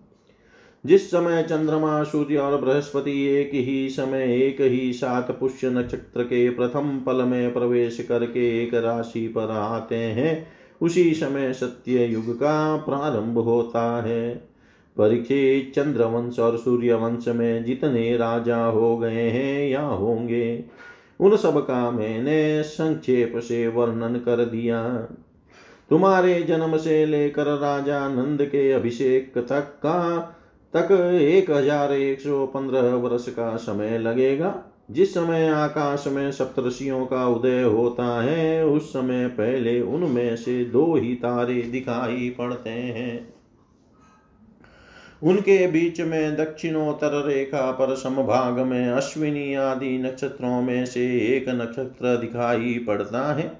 जिस 0.85 1.11
समय 1.11 1.43
चंद्रमा, 1.43 2.03
सूर्य 2.03 2.37
और 2.37 2.61
बृहस्पति 2.61 3.25
एक 3.25 3.49
ही 3.53 3.89
समय, 3.89 4.43
एक 4.43 4.61
ही 4.61 4.93
साथ 4.93 5.23
पुष्य 5.23 5.69
नक्षत्र 5.69 6.23
के 6.23 6.49
प्रथम 6.49 7.03
पल 7.05 7.15
में 7.15 7.53
प्रवेश 7.53 8.05
करके 8.09 8.63
एक 8.63 8.73
राशि 8.73 9.27
पर 9.27 9.51
आते 9.51 9.95
हैं, 9.95 10.47
उसी 10.81 11.13
समय 11.13 11.53
सत्य 11.53 12.05
युग 12.05 12.35
का 12.35 12.77
प्रारंभ 12.77 13.37
होता 13.37 14.01
है। 14.01 14.35
परीक्षित 14.97 15.73
चंद्रवंश 15.75 16.39
और 16.39 16.57
सूर्यवंश 16.57 17.27
में 17.27 17.65
जितने 17.65 18.17
राजा 18.17 18.65
हो 18.65 18.97
गए 18.97 19.29
हैं 19.29 19.69
या 19.69 19.81
होंगे 19.81 20.65
उन 21.19 21.35
सब 21.37 21.59
का 21.59 21.91
मैंने 21.91 22.63
संक्षेप 22.63 23.33
से 23.37 23.67
वर्णन 23.67 24.15
कर 24.15 24.45
दिया। 24.45 25.07
तुम्हारे 25.89 26.41
जन्म 26.43 26.77
से 26.77 27.05
लेकर 27.05 27.45
राजा 27.45 28.07
नंद 28.09 28.41
के 28.41 28.71
अभिषेक 28.71 29.37
तक 29.37 29.61
का, 29.61 30.19
तक 30.73 30.91
एक 31.21 31.51
हज़ार 31.51 31.93
एक 31.93 32.21
सौ 32.21 32.45
पंद्रह 32.45 32.95
वर्ष 32.95 33.29
का 33.29 33.55
समय 33.55 33.97
लगेगा। 33.97 34.63
जिस 34.91 35.13
समय 35.13 35.47
आकाश 35.47 36.07
में 36.07 36.31
सप्तषियों 36.31 37.05
का 37.05 37.27
उदय 37.27 37.63
होता 37.63 38.21
है, 38.21 38.65
उस 38.65 38.89
समय 38.89 39.27
पहले 39.27 39.81
उनमें 39.81 40.35
से 40.35 40.65
दो 40.65 40.95
ही 40.95 41.15
तारे 41.15 41.61
दिखाई 41.61 42.35
पड़ते 42.39 42.69
हैं। 42.69 43.34
उनके 45.23 45.67
बीच 45.67 46.01
में 46.01 46.35
दक्षिणोत्तर 46.35 47.23
रेखा 47.25 47.71
पर 47.71 47.95
समभाग 47.95 48.59
में 48.59 48.89
अश्विनी 48.89 49.53
आदि 49.53 49.97
नक्षत्रों 49.97 50.61
में 50.61 50.85
से 50.85 51.05
एक 51.37 51.49
नक्षत्र 51.49 52.17
दिखाई 52.17 52.83
पड़ता 52.87 53.33
है। 53.33 53.51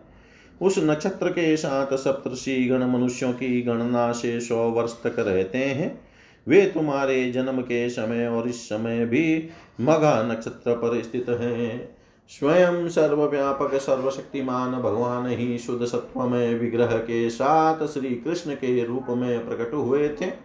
उस 0.62 0.76
नक्षत्र 0.80 1.30
के 1.30 1.58
साथ 1.58 1.96
सप्तषि 1.96 2.66
गण 2.66 2.84
मनुष्यों 2.84 3.34
की 3.34 3.62
गणना 3.62 4.12
से 4.12 4.40
सौ 4.40 4.56
वर्ष 4.56 4.94
तक 5.04 5.16
रहते 5.20 5.58
हैं। 5.58 6.02
वे 6.48 6.66
तुम्हारे 6.66 7.32
जन्म 7.32 7.62
के 7.62 7.90
समय 7.90 8.28
और 8.28 8.50
इस 8.50 8.70
समय 8.70 9.06
भी 9.06 9.50
मघा 9.82 10.24
नक्षत्र 10.24 10.74
पर 10.74 11.02
स्थित 11.04 11.30
हैं। 11.30 11.98
स्वयं 12.30 12.90
सर्वव्यापक 12.90 13.76
सर्वशक्तिमान 13.76 14.72
भगवान 14.72 15.28
ही 15.28 15.58
शुद्ध 15.58 15.86
सत्व 15.86 16.22
में 16.22 16.60
विग्रह 16.60 16.98
के 16.98 17.30
साथ 17.30 17.88
श्री 17.88 18.10
कृष्ण 18.10 18.54
के 18.54 18.86
रूप 18.86 19.06
में 19.10 19.48
प्रकट 19.48 19.74
हुए 19.74 20.10
थे। 20.10 20.45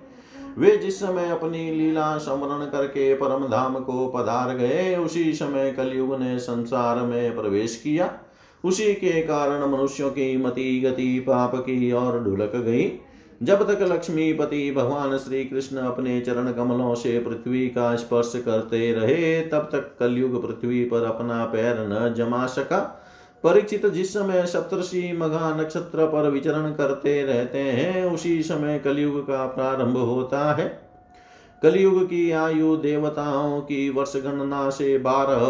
वे 0.59 0.77
जिस 0.77 1.01
समय 1.01 1.29
अपनी 1.29 1.71
लीला 1.71 2.19
स्मरण 2.19 2.67
करके 2.67 3.15
परम 3.15 3.45
धाम 3.45 3.75
को 3.75 4.09
पधार 4.09 4.57
गए, 4.57 4.97
उसी 4.97 5.33
समय 5.33 5.71
कलयुग 5.71 6.21
ने 6.21 6.39
संसार 6.39 6.97
में 6.97 7.37
प्रवेश 7.37 7.77
किया। 7.77 8.19
उसी 8.65 8.95
के 8.95 9.23
कारण 9.23 9.73
मनुष्यों 9.73 10.11
की 10.11 10.37
मति 10.37 10.81
गति 10.81 11.21
पाप 11.21 11.55
की 11.55 11.93
और 11.93 12.25
ढुलक 12.25 12.57
गई। 12.57 12.93
जब 13.43 13.75
तक 13.75 13.83
लक्ष्मीपति 13.83 14.71
भगवान 14.71 15.19
श्री 15.19 15.45
कृष्ण 15.45 15.77
अपने 15.77 16.21
चरण 16.21 16.53
कमलों 16.53 16.95
से 16.95 17.19
पृथ्वी 17.19 17.69
का 17.69 17.97
स्पर्श 17.97 18.33
करते 18.37 18.93
रहे, 18.93 19.41
तब 19.41 19.69
तक 19.73 19.97
कलयुग 20.01 20.47
पृथ्वी 20.47 20.85
पर 20.85 21.05
अपना 21.05 21.45
पैर 21.45 21.77
न 21.79 22.15
जमा 22.15 22.47
सका। 22.47 23.00
परीक्षित 23.45 23.87
जिस 23.87 24.13
समय 24.13 24.47
सप्तर्षि 24.47 25.13
मघा 25.13 25.55
नक्षत्र 25.55 26.07
पर 26.07 26.29
विचरण 26.31 26.73
करते 26.73 27.23
रहते 27.23 27.59
हैं, 27.59 28.05
उसी 28.05 28.43
समय 28.43 28.79
कलयुग 28.79 29.21
का 29.23 29.47
प्रारंभ 29.47 29.97
होता 29.97 30.53
है। 30.55 30.69
कलयुग 31.63 32.05
की 32.05 32.31
आयु 32.31 32.77
देवताओं 32.77 33.61
की 33.61 33.89
वर्ष 33.91 34.17
गणना 34.17 34.69
से 34.71 34.99
बारह 34.99 35.47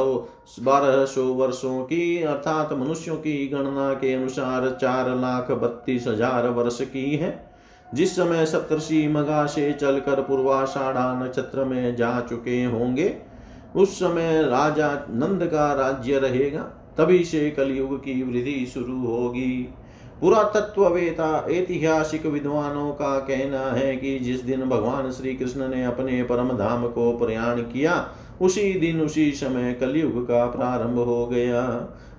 बारह 0.64 1.05
सौ 1.05 1.24
वर्षों 1.24 1.82
की, 1.82 2.22
अर्थात 2.22 2.72
मनुष्यों 2.72 3.16
की 3.16 3.49
गणना 3.49 3.93
के 3.95 4.12
अनुसार 4.14 4.78
चार 4.80 5.14
लाख 5.16 5.51
बत्तीस 5.53 6.07
हज़ार 6.07 6.49
वर्ष 6.49 6.80
की 6.82 7.16
है। 7.16 7.51
जिस 7.95 8.16
समय 8.16 8.47
सप्तर्षि 8.47 9.07
मगा 9.09 9.47
से 9.47 9.72
चलकर 9.72 10.22
पूर्वाषाढ़ा 10.22 11.12
नक्षत्र 11.24 11.64
में 11.64 11.97
जा 11.97 12.20
चुके 12.20 12.64
होंगे, 12.64 13.14
उस 13.76 13.99
समय 13.99 14.43
राजा 14.43 14.93
नंद 15.11 15.45
का 15.45 15.72
राज्य 15.74 16.18
रहेगा। 16.18 16.70
तभी 17.01 17.24
से 17.24 17.51
कलयुग 17.51 17.98
की 17.98 18.22
वृद्धि 18.22 18.66
शुरू 18.74 19.01
होगी। 19.07 19.68
पुरातत्ववेता, 20.20 21.46
ऐतिहासिक 21.51 22.26
विद्वानों 22.26 22.90
का 22.92 23.18
कहना 23.18 23.61
है 23.72 23.96
कि 23.96 24.18
जिस 24.18 24.40
दिन 24.40 24.61
भगवान 24.61 25.11
श्री 25.11 25.34
कृष्ण 25.34 25.68
ने 25.68 25.84
अपने 25.84 26.22
परम 26.22 26.48
धाम 26.48 26.86
को 26.86 27.12
प्रयाण 27.12 27.61
किया, 27.61 28.09
उसी 28.40 28.72
दिन, 28.72 29.01
उसी 29.01 29.32
समय 29.32 29.72
कलयुग 29.72 30.24
का 30.24 30.46
प्रारंभ 30.46 30.98
हो 30.98 31.26
गया। 31.26 31.62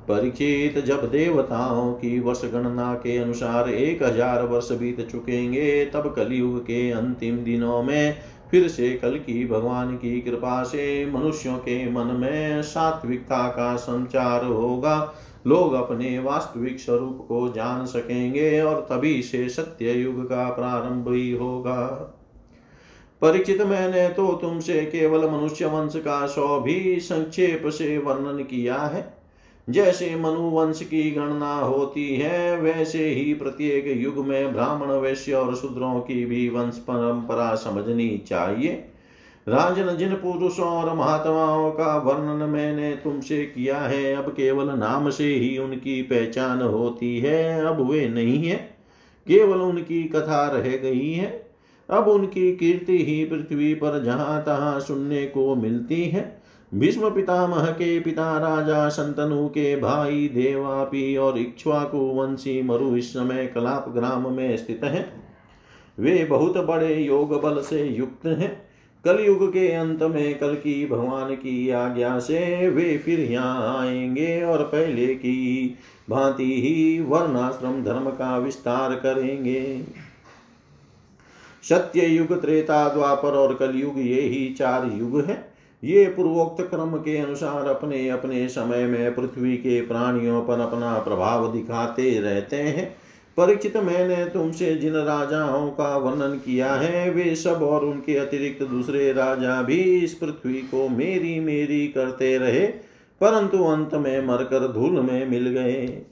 परीक्षित 0.08 0.86
जब 0.86 1.12
देवताओं 1.12 1.94
की 1.94 2.20
वर्ष 2.20 2.42
गणना 2.46 2.94
के 2.94 3.18
अनुसार 3.18 3.70
एक 3.70 4.04
हज़ार 4.04 4.44
वर्ष 4.44 4.72
बीत 4.72 5.10
चुकेंगे, 5.12 5.86
तब 5.86 6.14
कलयुग 6.16 6.62
के 6.62 6.92
अंतिम 6.92 7.38
दिनों 7.38 7.84
में 7.84 8.18
फिर 8.52 8.68
से 8.68 8.90
कल 8.94 9.18
की 9.18 9.46
भगवान 9.46 9.96
की 9.96 10.22
कृपा 10.22 10.64
से 10.64 11.06
मनुष्यों 11.06 11.58
के 11.58 11.92
मन 11.92 12.16
में 12.16 12.62
सात्विकता 12.62 13.48
का 13.48 13.76
संचार 13.76 14.46
होगा। 14.46 15.14
लोग 15.48 15.74
अपने 15.74 16.20
वास्तविक 16.20 16.80
स्वरूप 16.80 17.26
को 17.28 17.48
जान 17.50 17.86
सकेंगे 17.86 18.62
और 18.62 18.88
तभी 18.90 19.22
से 19.22 19.50
सत्य 19.50 19.92
युग 19.92 20.26
का 20.26 20.50
प्रारंभ 20.50 21.12
ही 21.14 21.32
होगा। 21.32 21.86
परिचित 23.22 23.62
मैंने 23.62 24.08
तो 24.10 24.34
तुमसे 24.34 24.82
केवल 24.82 25.30
मनुष्य 25.30 25.66
वंश 25.66 25.94
का 25.96 26.26
सौ 26.28 26.60
भी 26.60 27.00
संक्षेप 27.00 27.64
से 27.66 27.98
वर्णन 27.98 28.44
किया 28.44 28.78
है। 28.78 29.21
जैसे 29.72 30.16
मनुवंश 30.16 30.82
की 30.84 31.12
गणना 31.12 31.56
होती 31.56 32.16
है, 32.16 32.62
वैसे 32.62 33.10
ही 33.10 33.34
प्रत्येक 33.34 33.88
युग 33.88 34.26
में 34.26 34.54
ब्राह्मण 34.54 34.88
वैश्य 34.88 35.34
और 35.34 35.56
शूद्रों 35.56 36.00
की 36.00 36.26
भी 36.26 36.50
वंश 36.50 36.78
परंपरा 36.78 37.56
समझनी 37.56 38.24
चाहिए। 38.28 38.88
राजन, 39.48 39.98
जिन 39.98 40.14
पुरुषों 40.14 40.68
और 40.68 40.96
महात्माओं 40.96 41.72
का 41.72 41.98
वर्णन 41.98 42.50
मैंने 42.50 42.92
तुमसे 42.92 43.46
किया 43.46 43.78
है, 43.78 44.16
अब 44.16 44.30
केवल 44.30 44.80
नाम 44.80 45.10
से 45.10 45.34
ही 45.34 45.58
उनकी 45.58 46.02
पहचान 46.02 46.62
होती 46.62 47.20
है, 47.20 47.66
अब 47.66 47.92
वे 47.92 48.10
नहीं 48.10 48.48
है। 48.48 48.56
केवल 49.28 49.58
उनकी 49.58 50.04
कथा 50.04 50.48
रह 50.48 50.78
गई 50.78 51.14
है। 51.14 51.52
अब 51.90 52.08
उनकी 52.08 52.56
कीर्ति 52.56 53.06
ही 53.06 53.26
पृथ्वी 53.26 53.74
पर 53.74 54.04
जहाँ 54.04 54.44
तहां 54.44 54.80
सुनने 54.80 55.26
को 55.26 55.56
मिलती 55.56 56.06
है। 56.06 56.41
भीष्म 56.74 57.10
पितामह 57.10 57.66
के 57.66 58.00
पिता 58.00 58.38
राजा 58.38 58.90
संतनु 58.90 59.48
के 59.48 59.76
भाई 59.76 60.28
देवापी 60.28 61.18
और 61.18 61.38
इक्ष्वाकु 61.38 61.98
वंशी 61.98 62.62
मरु 62.62 62.98
इस 62.98 63.14
समय 63.14 63.52
कलाप 63.56 63.90
ग्राम 63.90 64.34
में 64.34 64.58
स्थित 64.58 64.84
हैं। 64.84 65.24
वे 66.00 66.26
बहुत 66.26 66.58
बड़े 66.58 66.96
योग 66.96 67.42
बल 67.42 67.62
से 67.62 67.84
युक्त 67.84 68.26
हैं। 68.26 68.70
कलयुग 69.06 69.50
के 69.50 69.72
अंत 69.72 70.04
में 70.04 70.40
कल 70.40 70.56
की 70.56 70.86
भगवान 70.86 71.36
की 71.36 71.70
आज्ञा 71.70 72.20
से 72.20 72.70
वे 72.70 72.98
फिर 72.98 73.20
यहाँ 73.20 73.80
आएँगे 73.80 74.44
और 74.44 74.64
पहले 74.64 75.16
की 75.16 75.76
भांति 76.10 76.62
ही 76.62 77.02
वर्णाश्रम 77.02 77.84
धर्म 77.84 78.10
का 78.10 78.38
विस्तार 78.38 78.96
करेंगे। 78.96 79.84
सत्य 81.70 82.06
युग 82.06 82.42
त्रेता 82.42 82.94
द्वापर 82.94 83.30
और 83.30 83.54
कलयुग 83.56 83.94
ये 83.98 84.22
ही 84.22 84.56
चार 84.60 84.92
युग 84.94 85.22
है। 85.22 85.51
ये 85.84 86.06
पूर्वोक्त 86.06 86.62
क्रम 86.64 86.96
के 86.98 87.18
अनुसार 87.18 87.68
अपने 87.68 88.10
अपने 88.10 88.48
समय 88.48 88.86
में 88.86 89.16
पृथ्वी 89.16 89.56
के 89.58 89.82
प्राणियों 89.82 90.42
पर 90.42 90.60
अपना 90.60 90.98
प्रभाव 90.98 91.52
दिखाते 91.54 92.20
रहते 92.20 92.56
हैं। 92.56 92.96
परीक्षित 93.38 93.78
मैंने 93.78 94.26
तुमसे 94.26 94.76
जिन 94.76 94.94
राजाओं 94.94 95.70
का 95.70 95.98
वर्णन 95.98 96.38
किया 96.38 96.74
है, 96.74 97.10
वे 97.10 97.36
सब 97.36 97.64
और 97.64 97.86
उनके 97.86 98.18
अतिरिक्त 98.18 98.64
दूसरे 98.64 99.14
राजा 99.14 99.62
भी 99.62 99.82
इस 99.82 100.14
पृथ्वी 100.14 100.54
को 100.54 100.88
मेरी 100.90 101.40
मेरी 101.40 101.88
करते 101.88 102.38
रहे, 102.38 102.66
परंतु 103.22 103.64
अंत 103.64 103.94
में 103.94 104.28
मरकर 104.28 104.68
धूल 104.68 104.92
में 104.92 105.30
मिल 105.30 105.48
गए। 105.48 106.06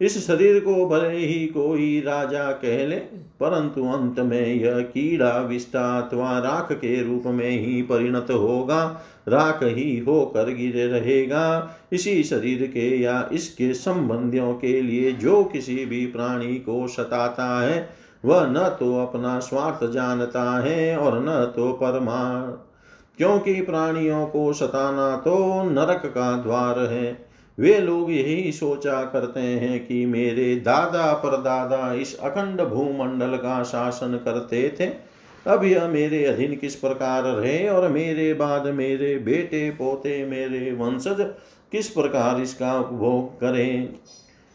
इस 0.00 0.26
शरीर 0.26 0.58
को 0.60 0.86
भले 0.86 1.16
ही 1.16 1.46
कोई 1.46 2.00
राजा 2.00 2.50
कह 2.52 2.86
ले, 2.86 2.96
परंतु 3.40 3.84
अंत 3.84 4.18
में 4.20 4.54
यह 4.54 4.80
कीड़ा 4.80 5.38
विष्टा 5.38 5.98
अथवा 5.98 6.38
राख 6.38 6.72
के 6.72 7.02
रूप 7.02 7.26
में 7.26 7.50
ही 7.50 7.82
परिणत 7.82 8.30
होगा, 8.30 8.84
राख 9.28 9.62
ही 9.62 9.98
होकर 9.98 10.52
गिरे 10.54 10.86
रहेगा। 10.86 11.76
इसी 11.92 12.22
शरीर 12.22 12.66
के 12.66 12.88
या 13.02 13.28
इसके 13.32 13.72
संबंधियों 13.74 14.54
के 14.54 14.80
लिए 14.82 15.12
जो 15.12 15.44
किसी 15.44 15.84
भी 15.84 16.06
प्राणी 16.06 16.54
को 16.54 16.86
सताता 16.88 17.60
है, 17.60 17.88
वह 18.24 18.46
न 18.46 18.68
तो 18.80 18.96
अपना 18.98 19.38
स्वार्थ 19.38 19.90
जानता 19.92 20.42
है 20.64 20.96
और 20.96 21.20
न 21.20 21.44
तो 21.56 21.72
परमा, 21.72 22.40
क्योंकि 23.18 23.60
प्राणियों 23.60 24.26
को 24.26 24.52
सताना 24.52 25.16
तो 25.16 25.62
नरक 25.70 26.02
का 26.06 26.36
द्वार 26.36 26.78
है। 26.78 27.25
वे 27.58 27.78
लोग 27.78 28.12
यही 28.12 28.52
सोचा 28.52 29.02
करते 29.04 29.40
हैं 29.40 29.86
कि 29.86 30.06
मेरे 30.06 30.56
दादा 30.56 31.12
परदादा 31.12 31.92
इस 31.94 32.18
अखंड 32.18 32.60
भूमंडल 32.60 33.36
का 33.36 33.62
शासन 33.62 34.20
करते 34.24 34.76
थे। 34.80 34.86
अब 35.46 35.64
यह 35.64 35.88
मेरे 35.88 36.24
अधीन 36.24 36.56
किस 36.56 36.74
प्रकार 36.74 37.22
रहे 37.22 37.68
और 37.68 37.88
मेरे 37.88 38.34
बाद 38.34 38.66
मेरे 38.66 39.18
बेटे, 39.18 39.70
पोते, 39.70 40.26
मेरे 40.26 40.72
वंशज 40.72 41.16
किस 41.72 41.88
प्रकार 41.88 42.40
इसका 42.40 42.80
उपभोग 42.80 43.40
करें? 43.40 43.88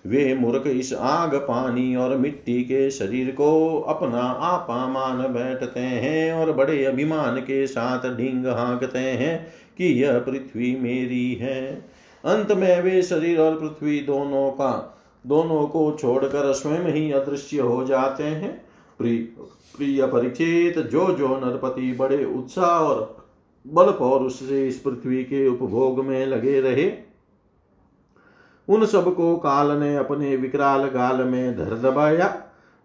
वे 0.06 0.36
मूर्ख 0.36 0.68
इस 0.68 0.94
आग, 0.94 1.36
पानी 1.36 1.96
और 1.96 2.18
मिट्टी 2.18 2.64
के 2.64 2.92
शरीर 2.92 3.32
को 3.32 3.80
अपना 3.82 4.22
आपा 4.22 4.88
मान 4.88 5.18
बैठते 5.34 5.80
हैं 5.80 6.34
और 6.34 6.52
बड़े 6.52 6.86
अभिमान 6.86 7.38
के 7.38 7.68
साथ 7.68 8.18
ढींग 8.18 8.48
हाँकते 8.48 9.00
हैं 9.00 9.48
कि 9.78 9.86
यह 10.04 10.20
पृथ्वी 10.20 10.76
मेरी 10.76 11.34
है। 11.36 11.92
अंत 12.24 12.52
में 12.52 12.82
वे 12.82 13.02
शरीर 13.02 13.40
और 13.40 13.60
पृथ्वी 13.60 14.00
दोनों 14.00 14.50
का, 14.52 14.98
दोनों 15.28 15.66
को 15.68 15.92
छोड़कर 15.92 16.52
स्वयं 16.54 16.86
ही 16.86 17.12
अदृश्य 17.12 17.60
हो 17.60 17.84
जाते 17.86 18.24
हैं। 18.24 18.54
प्रिय 19.00 20.08
परिचित, 20.08 20.78
जो 20.80 21.06
जो 21.14 21.28
नरपति 21.38 21.92
बड़े 21.92 22.24
उत्साह 22.26 22.80
और 22.80 23.26
बल 23.66 23.92
पौरुष 23.92 24.34
से 24.36 24.68
इस 24.68 24.80
पृथ्वी 24.80 25.24
के 25.24 25.48
उपभोग 25.48 26.04
में 26.06 26.26
लगे 26.26 26.60
रहे, 26.62 26.92
उन 28.68 28.86
सबको 28.86 29.36
काल 29.38 29.72
ने 29.72 29.96
अपने 29.96 30.36
विकराल 30.36 30.88
गाल 30.88 31.24
में 31.24 31.58
धर 31.58 31.76
दबाया। 31.82 32.28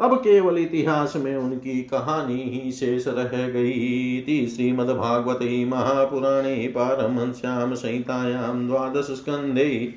अब 0.01 0.17
केवल 0.17 0.59
इतिहास 0.59 1.17
में 1.17 1.37
उनकी 1.37 1.83
कहानी 1.83 2.43
ही 2.43 2.73
शेष 2.73 3.07
रह 3.07 3.49
गई। 3.49 4.21
थी 4.23 4.47
श्रीमद्भागवते 4.47 5.65
महापुराणे 5.65 6.69
पारमश्याम 6.69 7.75
संहितायां 7.75 8.67
द्वादश 8.67 9.05
स्कन्धे 9.05 9.95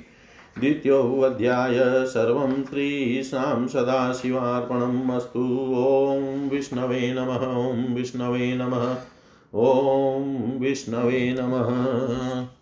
द्वितीयोऽध्याय 0.59 2.05
सर्वं 2.05 2.63
श्रीशां 2.63 3.67
सदाशिवार्पणम् 3.67 5.11
अस्तु। 5.11 5.39
विष्णवे 6.51 7.13
नमः, 7.13 7.69
ॐ 7.69 7.95
विष्णवे 7.95 8.55
नमः, 8.55 8.95
ॐ 9.55 10.59
विष्णवे 10.59 11.35
नमः। 11.39 12.58